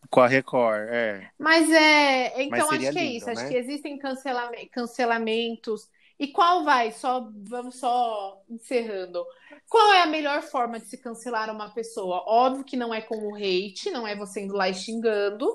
[0.10, 1.30] Com a Record, é.
[1.38, 2.42] Mas é.
[2.44, 3.30] Então, Mas acho que é lindo, isso.
[3.30, 3.50] Acho né?
[3.50, 5.90] que existem cancelame- cancelamentos.
[6.18, 6.92] E qual vai?
[6.92, 9.26] Só vamos só encerrando.
[9.70, 12.24] Qual é a melhor forma de se cancelar uma pessoa?
[12.26, 15.54] Óbvio que não é com o hate, não é você indo lá e xingando.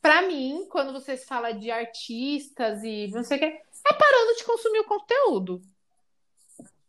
[0.00, 4.44] Pra mim, quando você fala de artistas e não sei o que, é parando de
[4.44, 5.62] consumir o conteúdo.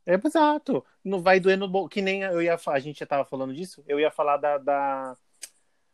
[0.06, 0.86] É exato.
[1.04, 1.90] Não vai doer no.
[1.90, 3.84] Que nem eu ia a gente já tava falando disso.
[3.88, 4.58] Eu ia falar da.
[4.58, 5.18] da...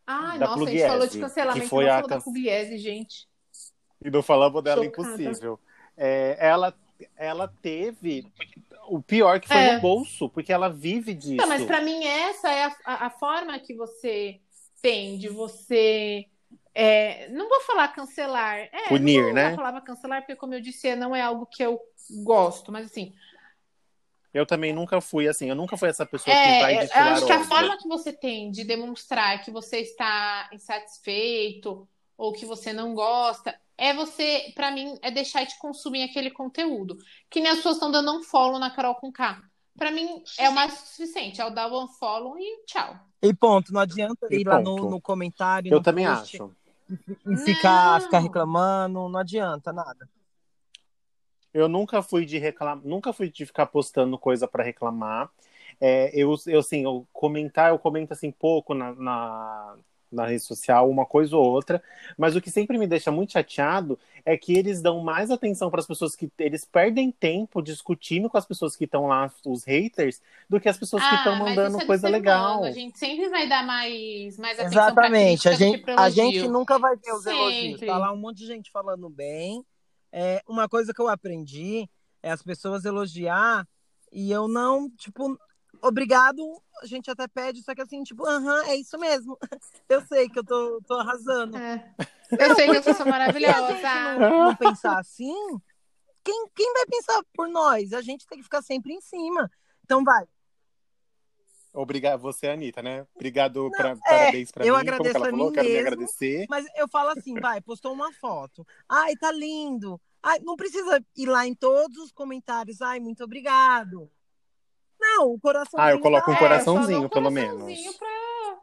[0.08, 2.16] Ai, Da nossa, a gente Pugliese, falou de cancelamento, que foi não a falou da
[2.16, 3.28] can- Pugliese, gente.
[4.04, 5.08] E não falamos dela Chocada.
[5.10, 5.60] impossível.
[5.96, 6.74] É, ela,
[7.16, 8.26] ela teve
[8.88, 9.76] o pior que foi É.
[9.76, 11.36] no bolso, porque ela vive disso.
[11.36, 14.40] Não, mas pra mim essa é a, a- a forma que você
[14.82, 16.26] tem de você.
[16.74, 18.58] é, não vou falar cancelar.
[18.58, 19.44] É, Punir, não vou né?
[19.48, 21.80] usar a palavra cancelar, porque, como eu disse, não é algo que eu
[22.24, 23.14] gosto, mas assim.
[24.34, 25.50] Eu também nunca fui assim.
[25.50, 27.88] Eu nunca fui essa pessoa que É, vai eu destilar acho que a forma que
[27.88, 34.52] você tem de demonstrar que você está insatisfeito ou que você não gosta é você,
[34.54, 36.98] pra mim, é deixar de consumir aquele conteúdo.
[37.30, 39.42] Que nem as pessoas estão dando um follow na Carol com K.
[39.78, 41.42] Pra mim, é o mais suficiente.
[41.42, 42.96] É o dar um follow e tchau.
[43.22, 45.72] E ponto, não adianta E ir lá no, no comentário.
[45.72, 46.52] Eu no também post acho.
[47.26, 48.02] E ficar, Não.
[48.02, 50.08] ficar reclamando, não adianta nada.
[51.54, 55.30] Eu nunca fui de reclamar, nunca fui de ficar postando coisa pra reclamar.
[55.80, 59.76] É, eu, eu, assim, eu comentar, eu comento assim pouco na, na,
[60.12, 61.82] na rede social, uma coisa ou outra,
[62.18, 65.80] mas o que sempre me deixa muito chateado é que eles dão mais atenção para
[65.80, 70.22] as pessoas que eles perdem tempo discutindo com as pessoas que estão lá, os haters,
[70.50, 72.58] do que as pessoas que estão Ah, mas mandando é coisa legal.
[72.58, 75.50] humano, A gente sempre vai dar mais, mais atenção pra Exatamente.
[75.50, 77.38] A crítica do que gente, a gente nunca vai ter os Sempre.
[77.38, 77.80] elogios.
[77.82, 79.66] Tá lá um monte de gente falando bem.
[80.12, 81.90] É, uma coisa que eu aprendi
[82.22, 83.68] é as pessoas elogiar
[84.12, 85.40] e eu não, tipo,
[85.82, 86.42] obrigado,
[86.82, 89.38] a gente até pede, só que assim, tipo, aham, é isso mesmo.
[89.88, 91.58] Eu sei que eu tô, tô arrasando.
[91.58, 91.94] É.
[92.40, 93.74] Eu sei que eu sou maravilhosa.
[94.18, 95.36] não, não pensar assim,
[96.24, 97.92] quem, quem vai pensar por nós?
[97.92, 99.52] A gente tem que ficar sempre em cima.
[99.84, 100.26] Então vai.
[101.74, 103.08] Obrigado, você, Anitta, né?
[103.16, 104.80] Obrigado, pra, é, parabéns pra eu mim.
[104.80, 105.48] Como que agradeço ela a falou?
[105.48, 105.88] mim Quero me mesmo.
[105.88, 106.46] agradecer.
[106.50, 108.68] Mas eu falo assim, vai, postou uma foto.
[108.90, 110.00] Ai, tá lindo.
[110.22, 112.82] Ai, não precisa ir lá em todos os comentários.
[112.82, 114.12] Ai, muito obrigado.
[115.00, 115.80] Não, o coração.
[115.80, 117.98] Ah, eu coloco um É, coraçãozinho, um pelo coraçãozinho menos.
[117.98, 118.60] pra-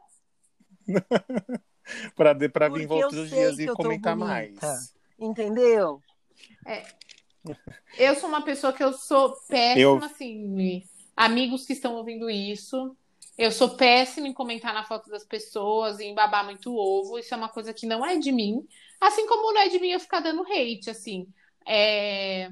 [2.15, 4.67] Pra, pra vir outros dias e comentar bonita.
[4.67, 4.93] mais.
[5.19, 5.99] Entendeu?
[7.97, 10.47] Eu sou uma pessoa que eu sou péssima, Eu- assim,
[11.19, 12.95] amigos que estão ouvindo isso.
[13.37, 17.19] Eu sou péssima em comentar na foto das pessoas, em babar muito ovo.
[17.19, 18.65] Isso é uma coisa que não é de mim.
[18.99, 21.27] Assim como não é de mim eu ficar dando hate, assim.
[21.67, 22.51] É...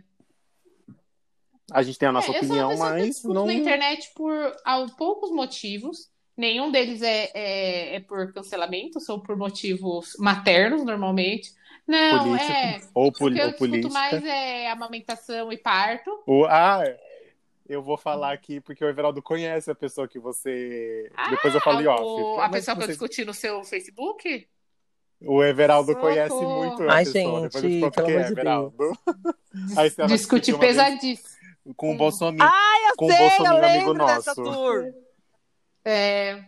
[1.72, 3.46] A gente tem a nossa É, eu sou uma opinião, que mas discuto não.
[3.46, 4.56] na internet por
[4.98, 6.10] poucos motivos.
[6.38, 11.52] Nenhum deles é, é, é por cancelamento, são por motivos maternos, normalmente.
[11.86, 12.52] Não, Político.
[12.52, 12.82] é.
[12.94, 13.94] Ou, O poli- que eu ou política.
[13.94, 16.22] mais é amamentação e parto.
[16.28, 16.84] O, ah,
[17.68, 21.12] eu vou falar aqui porque o Everaldo conhece a pessoa que você.
[21.30, 22.02] Depois eu falo em off.
[22.04, 24.48] o- a pessoa que eu discuti no seu Facebook?
[25.22, 26.10] O Everaldo Socorro.
[26.10, 27.42] conhece muito a Ai, pessoa.
[27.42, 28.92] Depois eu te gente, conto pelo quem é, amor de Everaldo.
[29.78, 30.26] Aí você vez
[30.60, 31.30] pesadíssimo.
[31.76, 32.52] Com o Bolsonaro.
[32.54, 34.36] Ai, eu Com o sei, eu Bolsonaro, amigo nosso.
[34.36, 34.94] tour.
[35.84, 36.46] É,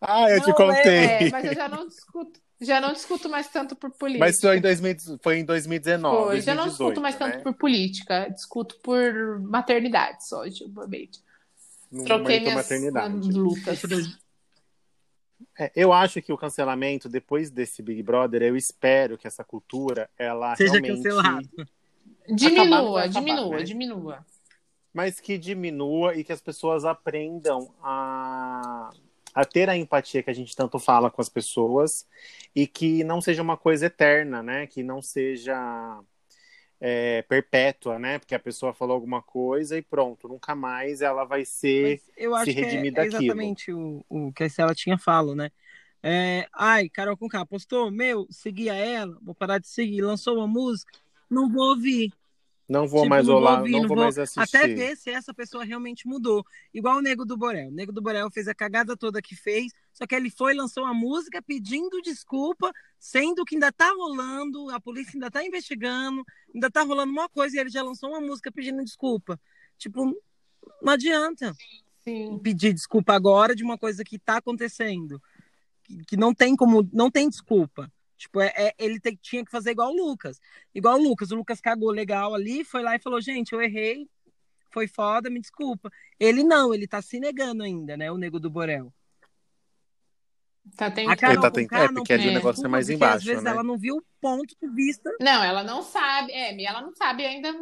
[0.00, 1.04] Ah, eu te Não, contei.
[1.06, 4.24] é, mas eu já não discuto, já não discuto mais tanto por política.
[4.24, 6.26] Mas foi em, 2000, foi em 2019.
[6.26, 7.42] Foi, já não 2018, discuto mais tanto né?
[7.42, 11.20] por política, discuto por maternidade só, ultimamente.
[11.90, 13.30] No Troquei minhas maternidade.
[13.30, 13.82] lutas.
[15.58, 20.10] É, eu acho que o cancelamento, depois desse Big Brother, eu espero que essa cultura,
[20.18, 21.02] ela Seja realmente...
[21.02, 21.48] cancelado.
[22.28, 23.62] Diminua, acabar, diminua, né?
[23.62, 24.26] diminua.
[24.92, 28.90] Mas que diminua e que as pessoas aprendam a,
[29.38, 32.04] a ter a empatia que a gente tanto fala com as pessoas
[32.52, 34.66] e que não seja uma coisa eterna, né?
[34.66, 36.00] Que não seja
[36.80, 38.18] é, perpétua, né?
[38.18, 42.00] Porque a pessoa falou alguma coisa e pronto, nunca mais ela vai ser...
[42.04, 43.22] Mas eu acho se que é, redimir é daquilo.
[43.22, 45.52] exatamente o, o que a Estela tinha falo, né?
[46.02, 50.48] É, ai, Carol com K, postou, meu, seguia ela, vou parar de seguir, lançou uma
[50.48, 50.92] música,
[51.30, 52.12] não vou ouvir.
[52.68, 54.56] Não vou Tipo, mais não vou olhar, ouvir, não, não vou vou- mais assistir.
[54.56, 56.44] Até ver se essa pessoa realmente mudou.
[56.74, 57.68] Igual o Nego do Borel.
[57.68, 60.84] O Nego do Borel fez a cagada toda que fez, só que ele foi, lançou
[60.84, 66.22] uma música pedindo desculpa, sendo que ainda tá rolando, a polícia ainda tá investigando,
[66.54, 69.40] ainda tá rolando uma coisa e ele já lançou uma música pedindo desculpa.
[69.78, 70.14] Tipo,
[70.82, 71.54] não adianta
[72.04, 72.38] Sim.
[72.42, 75.22] pedir desculpa agora de uma coisa que tá acontecendo.
[75.84, 77.90] Que, que não tem como, não tem desculpa.
[78.18, 80.38] Tipo, é, é- ele tem- tinha que fazer igual o Lucas.
[80.74, 81.30] Igual o Lucas.
[81.30, 84.06] O Lucas cagou legal ali, foi lá e falou: gente, eu errei,
[84.70, 85.90] foi foda, me desculpa.
[86.20, 88.10] Ele não, ele tá se negando ainda, né?
[88.12, 88.92] O nego do Borel.
[90.76, 92.68] Tá Carol Ele tá com tent- K é, não porque ali o pede negócio é
[92.68, 93.50] mais porque embaixo, Às vezes né?
[93.50, 95.10] ela não viu o ponto de vista.
[95.18, 96.30] Não, ela não sabe.
[96.32, 97.54] É, ela não sabe ainda.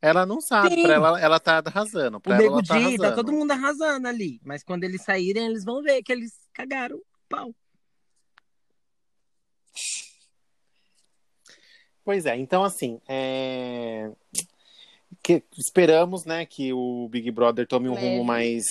[0.00, 0.82] Ela não sabe, Sim.
[0.84, 2.16] pra ela, ela tá arrasando.
[2.16, 3.16] O Pra ela, nego ela tá Di, tá arrasando.
[3.16, 4.40] todo mundo arrasando ali.
[4.42, 7.54] Mas quando eles saírem, eles vão ver que eles cagaram o pau.
[12.10, 14.10] Pois é, então assim, é,
[15.22, 18.04] que- esperamos, né, que o Big Brother tome um Leve.
[18.04, 18.64] rumo mais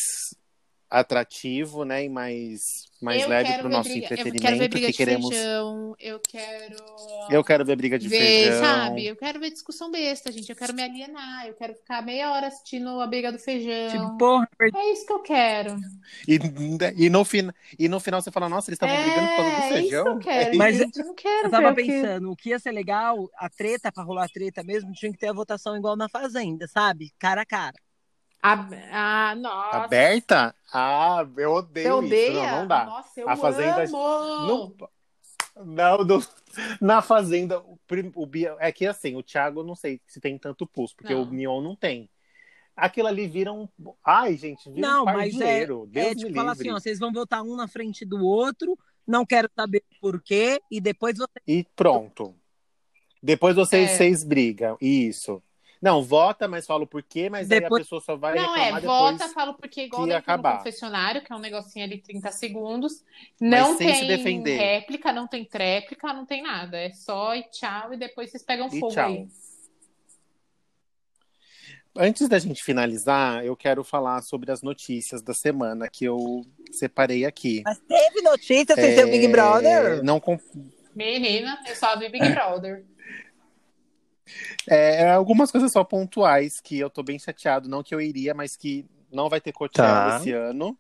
[0.90, 4.70] atrativo, né, e mais, mais eu leve para o nosso briga- Eu quero ver entretenimento,
[4.72, 5.30] briga que de queremos.
[5.30, 5.96] feijão.
[6.00, 6.76] Eu quero.
[7.30, 8.60] Eu quero ver briga de ver, feijão.
[8.64, 9.06] sabe?
[9.06, 10.50] Eu quero ver discussão besta, gente.
[10.50, 11.48] Eu quero me alienar.
[11.48, 13.90] Eu quero ficar meia hora assistindo a briga do feijão.
[13.90, 15.78] Tipo, porra, É isso que eu quero.
[16.28, 16.40] E,
[16.98, 17.50] e, no fin...
[17.78, 19.74] e no final você fala, nossa, eles estavam brigando por causa do é, é isso
[19.74, 20.08] que feijão.
[20.08, 21.00] eu quero, Mas gente.
[21.00, 23.50] Eu não quero Eu tava ver o que- pensando, o que ia ser legal, a
[23.50, 27.14] treta, pra rolar treta mesmo, tinha que ter a votação igual na Fazenda, sabe?
[27.20, 27.76] Cara a cara.
[28.42, 29.78] A- Ah, nossa.
[29.78, 30.56] Aberta?
[30.74, 32.06] Ah, eu odeio Você isso.
[32.06, 32.52] odeia?
[32.52, 32.86] Não, não dá.
[32.86, 34.76] Nossa, eu A Fazenda- amo.
[35.58, 36.24] Não, não, não-
[36.80, 40.22] na Fazenda, o, prim- o Bia- é que assim, o Thiago eu não sei se
[40.22, 41.24] tem tanto pulso, porque Não.
[41.24, 42.10] o Mion não tem.
[42.76, 43.68] Aquilo ali vira um.
[44.06, 45.86] Ai, gente, vira Não, um mas é- pardieiro.
[45.92, 46.40] Deus é me tipo livre.
[46.40, 50.22] falar assim, ó, vocês vão votar um na frente do outro, não quero saber por
[50.22, 51.28] quê, e depois você.
[51.46, 52.34] E pronto.
[53.22, 53.96] Depois vocês, É.
[53.98, 54.78] vocês brigam.
[54.80, 55.44] Isso.
[55.82, 58.80] Não, vota, mas fala o porquê, mas aí Depois- a pessoa só vai Não, é,
[58.82, 60.58] vota, falo porque igual que dentro acabar.
[60.58, 63.02] confessionário, que é um negocinho ali 30 segundos.
[63.40, 64.58] Não sem se tem defender.
[64.58, 66.78] réplica, não tem tréplica, não tem nada.
[66.78, 69.08] É só e tchau, e depois vocês pegam E fogo tchau.
[69.08, 69.28] aí.
[71.96, 77.26] Antes da gente finalizar, eu quero falar sobre as notícias da semana que eu separei
[77.26, 77.62] aqui.
[77.66, 80.04] Mas teve notícia sem ser o Big É, Brother?
[80.04, 80.40] Não com-
[80.96, 82.86] Menina, eu só vi Big Brother.
[84.68, 88.56] É, algumas coisas só pontuais que eu tô bem chateado, não que eu iria, mas
[88.56, 90.18] que não vai ter Coachella Tá.
[90.18, 90.78] esse ano.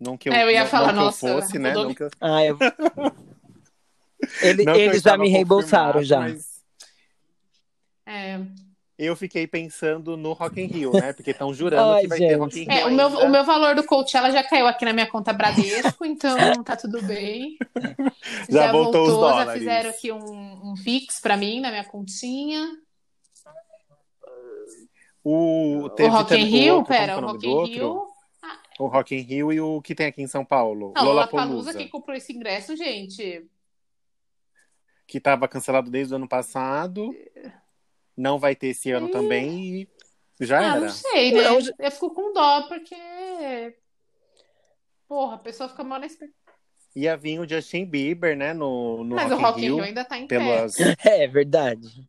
[0.00, 1.72] Não que eu, É, eu ia não, falar, não que eu nossa, fosse, né?
[1.94, 2.58] que eu- Ah, eu...
[4.42, 6.18] Ele- eles já me reembolsaram já.
[6.20, 6.54] mas
[8.06, 8.38] É,
[8.96, 11.12] Eu fiquei pensando no Rock in Rio, né?
[11.12, 12.38] Porque estão jurando Ai, que vai ter gente.
[12.38, 14.92] Rock in Rio É, o, meu, o meu valor do Coachella já caiu aqui na
[14.92, 17.58] minha conta Bradesco, então tá tudo bem.
[18.48, 19.58] Já voltou os já dólares.
[19.58, 22.70] fizeram aqui um, um Pix pra mim na minha continha.
[25.22, 27.64] O, o Rock in Rio, outro, pera, é o Rock in?
[27.64, 28.06] Rio.
[28.78, 30.92] O Rock in Rio e o que tem aqui em São Paulo.
[30.94, 31.48] Não, o Lollapalooza.
[31.48, 33.46] Lollapalooza que comprou esse ingresso, gente.
[35.06, 37.14] Que estava cancelado desde o ano passado.
[38.16, 39.12] Não vai ter esse ano Ih.
[39.12, 39.88] também e
[40.40, 40.80] já ah, era.
[40.80, 41.42] não sei, né?
[41.42, 43.74] Não, Eu fico com dó, porque.
[45.08, 46.42] Porra, a pessoa fica mal na expectativa.
[46.96, 49.74] Ia vir o Justin Bieber, né, no, no Mas Rock, o Rock Rio.
[49.76, 50.38] Rio ainda tá em pé.
[50.38, 50.76] pelas...
[51.04, 52.08] É verdade.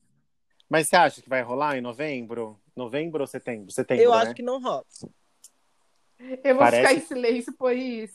[0.70, 2.60] Mas você acha que vai rolar em novembro?
[2.76, 3.72] Novembro ou setembro?
[3.72, 4.18] Setembro, Eu né?
[4.18, 4.86] acho que não rola.
[6.43, 8.12] Eu vou Parece- ficar em silêncio, pois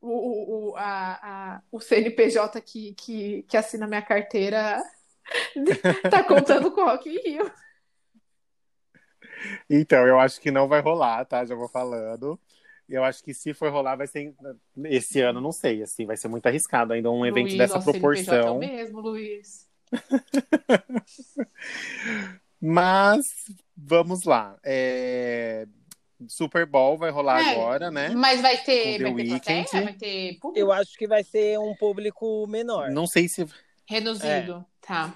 [0.00, 1.18] o, o, o, a,
[1.56, 4.80] a- o CNPJ que, que, que assina minha carteira
[6.10, 7.50] tá contando com o Rock in Rio.
[9.68, 11.44] Então, eu acho que não vai rolar, tá?
[11.44, 12.38] Já vou falando.
[12.88, 14.34] Eu acho que se for rolar, vai ser
[14.84, 17.90] esse ano, não sei, assim, vai ser muito arriscado ainda um evento Luiz, dessa CNPJ
[17.90, 18.56] é proporção.
[18.56, 19.68] o mesmo, Luiz.
[22.60, 23.46] Mas
[23.76, 24.56] vamos lá.
[24.62, 25.66] É,
[26.28, 28.10] Super Bowl vai rolar É, agora, né?
[28.10, 29.84] Mas vai ter, vai ter plateia?
[29.84, 32.90] Vai ter público Eu acho que vai ser um público menor.
[32.90, 33.46] Não sei se.
[33.86, 34.64] Reduzido.
[34.80, 35.14] Tá.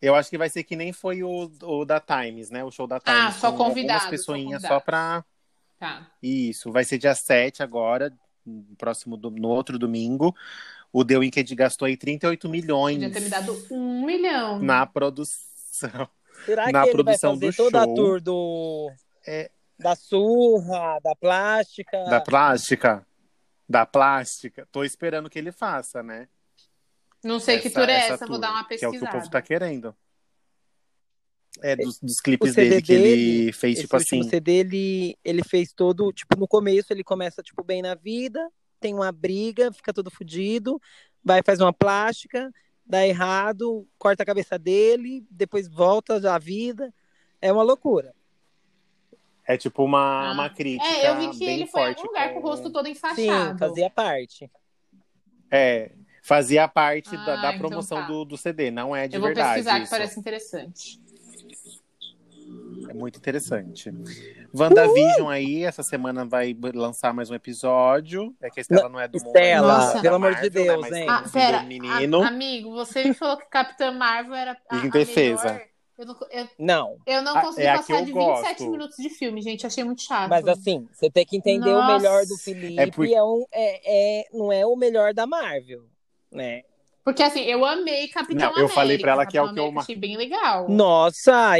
[0.00, 2.62] Eu acho que vai ser que nem foi o, o da Times, né?
[2.62, 3.18] O show da Times.
[3.20, 4.84] Ah, só com convidados, Algumas só pessoinhas só convidados.
[4.84, 5.24] pra.
[5.78, 6.10] Tá.
[6.22, 6.70] Isso.
[6.70, 8.12] Vai ser dia 7 agora,
[8.44, 10.34] no próximo, do- no outro domingo.
[10.92, 14.58] O The Wicked gastou aí 38 milhões Podia ter me dado um milhão.
[14.60, 16.08] na produção.
[16.44, 17.94] Será na que ele vai produção fazer do toda a show.
[17.94, 18.92] tour do...
[19.26, 19.50] É.
[19.78, 22.04] da surra, da plástica?
[22.04, 23.06] Da plástica.
[23.68, 24.66] Da plástica.
[24.70, 26.28] Tô esperando que ele faça, né?
[27.26, 29.18] Não sei que tour é essa, vou dar uma Que é o que o pesquisada.
[29.18, 29.94] povo tá querendo.
[31.62, 34.22] É dos, dos clipes O dele que ele fez, Esse tipo assim.
[34.24, 38.46] CD, ele, ele fez todo, tipo, no começo ele começa, tipo, bem na vida,
[38.78, 40.78] tem uma briga, fica todo fudido,
[41.24, 42.52] vai, faz uma plástica,
[42.84, 46.92] dá errado, corta a cabeça dele, depois volta à vida.
[47.40, 48.14] É uma loucura.
[49.46, 50.32] É tipo uma, Ah.
[50.32, 50.84] uma crítica.
[50.86, 52.70] É, eu vi que bem ele foi em forte algum lugar com o com- rosto
[52.70, 53.58] todo Sim, enfaixado.
[53.58, 54.50] fazia parte.
[55.50, 55.92] É,
[56.26, 58.06] fazia parte Ah, da, da então promoção tá.
[58.06, 59.54] do, do CD, não é de Eu vou verdade.
[59.54, 59.90] pesquisar, que isso.
[59.90, 61.00] parece interessante.
[62.88, 63.90] É muito interessante.
[64.54, 68.34] WandaVision aí, essa semana vai lançar mais um episódio.
[68.40, 69.26] É que a Estela não é do mundo.
[69.28, 70.88] Estela, da pelo amor de Marvel, Deus, né?
[70.90, 71.06] Mas hein?
[71.08, 72.22] Ah, pera, menino.
[72.22, 75.44] a- amigo, você me falou que Capitã Marvel era a, a Indefesa.
[75.44, 75.62] melhor.
[75.98, 78.14] Eu não, eu, Não, eu não Ah, consegui é que passar de 27
[78.58, 78.70] gosto.
[78.70, 79.66] minutos de filme, gente.
[79.66, 80.28] Achei muito chato.
[80.28, 81.90] mas assim, você tem que entender Nossa.
[81.92, 85.26] o melhor do Felipe, É por- é um, é, é, não é o melhor da
[85.26, 85.84] Marvel,
[86.30, 86.62] né?
[87.04, 88.74] Porque assim, eu amei Capitão Não, eu América.
[88.74, 90.68] falei pra ela que é o que eu Achei bem legal.
[90.68, 91.54] Nossa,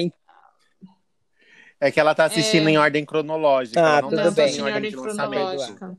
[1.78, 2.72] É que ela tá assistindo É.
[2.72, 3.80] em ordem cronológica.
[3.80, 4.50] Ah, ela não tudo tá bem.
[4.54, 5.98] em em ordem de lançamento.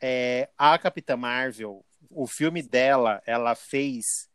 [0.00, 4.28] É, a Capitã Marvel, o filme dela, ela fez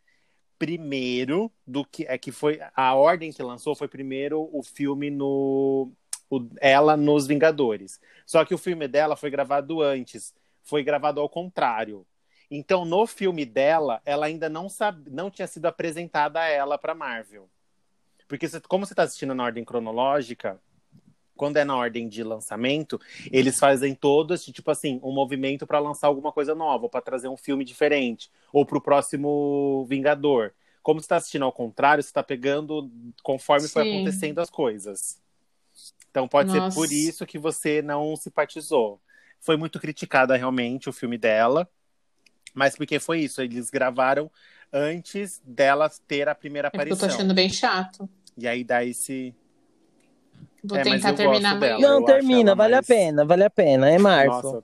[0.57, 5.91] primeiro do que é que foi a ordem que lançou foi primeiro o filme no
[6.29, 7.99] o- ela nos Vingadores.
[8.25, 10.33] Só que o filme dela foi gravado antes,
[10.69, 12.05] foi gravado ao contrário.
[12.49, 16.95] Então no filme dela, ela ainda não sabe, não tinha sido apresentada a ela para
[16.95, 17.49] Marvel.
[18.27, 20.61] Porque como você está assistindo na ordem cronológica,
[21.35, 22.99] quando é na ordem de lançamento,
[23.31, 27.37] eles fazem todos, tipo assim, um movimento para lançar alguma coisa nova, para trazer um
[27.37, 30.51] filme diferente, ou para o próximo Vingador.
[30.83, 32.91] Como você está assistindo ao contrário, você está pegando
[33.23, 33.95] conforme foi Sim.
[33.95, 35.21] acontecendo as coisas.
[36.11, 36.71] Então pode Nossa.
[36.71, 38.99] ser por isso que você não simpatizou.
[39.39, 41.67] Foi muito criticada realmente o filme dela,
[42.53, 44.29] mas porque foi isso, eles gravaram
[44.71, 47.17] antes dela ter a primeira É porque eu tô aparição.
[47.17, 48.09] achando bem chato.
[48.37, 49.33] E aí dá esse.
[50.63, 51.79] Vou É, tentar terminar dela.
[51.79, 54.31] não, termina, vale mais- a pena, vale a pena, é Marvel.
[54.31, 54.63] Nossa.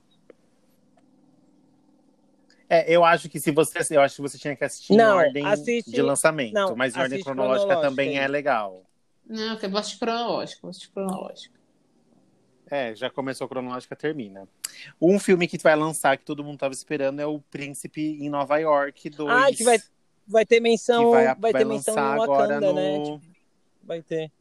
[2.68, 3.78] É, eu acho que se você.
[3.96, 6.52] Eu acho que você tinha que assistir Não, em ordem assiste- de lançamento.
[6.52, 8.82] não, mas em ordem cronológica cronológica também é legal.
[9.24, 11.55] Não, que eu gosto de cronológico, gosto de cronológico.
[12.68, 14.48] É, já começou cronológica, termina.
[15.00, 18.58] Um filme que vai lançar, que todo mundo tava esperando, é o Príncipe em Nova
[18.58, 19.30] York 2.
[19.30, 19.78] Ah, que vai,
[20.26, 23.04] vai ter menção, que vai, vai, ter menção em Wakanda, no, né?
[23.04, 23.22] Tipo,
[23.84, 24.32] vai ter.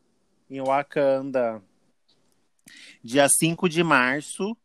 [0.49, 1.61] em Wakanda.
[3.03, 4.57] Dia 5 de março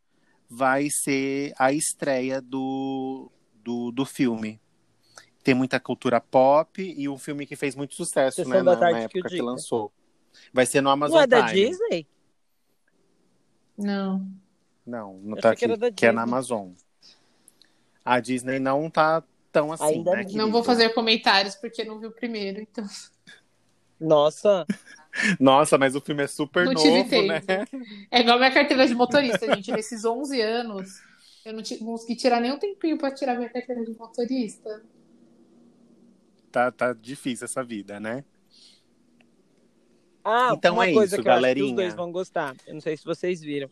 [0.48, 4.58] vai ser a estreia do, do, do filme.
[5.44, 8.98] Tem muita cultura pop e um filme que fez muito sucesso né, na, na que
[9.04, 9.44] época que, diga.
[9.44, 9.92] lançou.
[10.52, 11.42] Vai ser no Amazon Não é da.
[11.52, 12.06] Disney?
[13.81, 14.26] Não.
[14.87, 16.22] Não, não Eu tá que aqui, da que é na.
[16.22, 16.70] Amazon.
[18.05, 19.22] A Disney não tá
[19.53, 20.51] tão assim, Ainda né, não.
[20.51, 22.85] Vou fazer comentários porque não vi o primeiro, então
[23.99, 24.66] Nossa,
[25.39, 27.26] Nossa, mas o filme é super não novo, tempo.
[27.26, 27.43] né?
[28.11, 29.72] É igual minha carteira de motorista, gente.
[29.72, 31.03] Nesses 11 anos,
[31.45, 34.83] eu não consegui tirar nem um tempinho pra tirar minha carteira de motorista.
[36.51, 38.24] Tá, tá difícil essa vida, né?
[40.25, 41.66] Ah, Então uma é coisa isso, que eu acho que galerinha.
[41.68, 42.55] os dois vão gostar.
[42.66, 43.68] Eu não sei se vocês viram.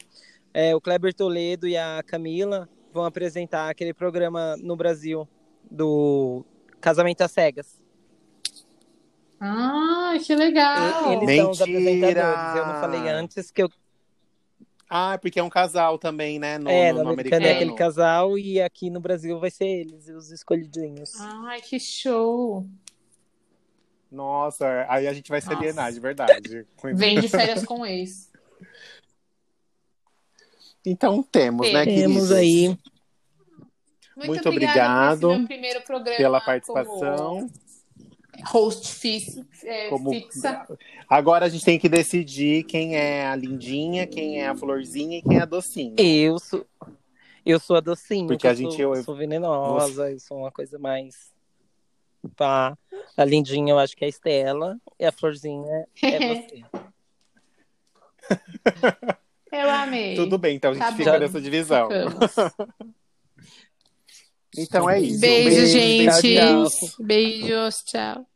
[0.55, 5.29] É, o Kleber Toledo e a Camila vão apresentar aquele programa no Brasil
[5.71, 6.45] do
[6.81, 7.79] Casamento às Cegas.
[9.41, 11.13] Ah, que legal!
[11.23, 12.29] Eles são os Mentira!
[12.31, 12.57] apresentadores.
[12.57, 13.71] Eu não falei antes que eu.
[14.91, 16.59] Ah, porque é um casal também, né?
[16.59, 17.47] No, é, no, no no americano americano.
[17.47, 21.13] é aquele casal e aqui no Brasil vai ser eles, os escolhidinhos.
[21.21, 22.67] Ai, que show!
[24.11, 25.59] Nossa, aí a gente vai se Nossa.
[25.59, 26.67] alienar, de verdade.
[26.95, 28.31] Vem de férias com ex.
[30.85, 32.33] Então temos, né, Temos queridos?
[32.33, 32.79] aí.
[34.17, 37.49] Muito esse obrigado meu primeiro programa Pela participação.
[38.47, 40.11] host fi- é, Como...
[40.11, 40.67] fixa.
[41.09, 45.23] Agora a gente tem que decidir quem é a lindinha, quem é a florzinha e
[45.23, 45.95] quem é a docinha.
[45.99, 46.67] Eu sou.
[47.47, 50.39] Eu sou a docinha, Porque porque a eu gente- sou, eu- sou venenosa, eu sou
[50.39, 51.15] uma coisa mais.
[52.37, 52.77] Pá.
[53.17, 56.63] A lindinha eu acho que é a Estela e a florzinha é você.
[59.51, 60.15] Eu amei.
[60.15, 61.19] Tudo bem, então a gente Tá fica bom.
[61.19, 61.89] nessa divisão.
[64.57, 65.21] Então é isso.
[65.21, 66.37] Beijo, Beijo, gente.
[66.37, 67.07] tchau, tchau.
[67.07, 68.27] Beijos, tchau.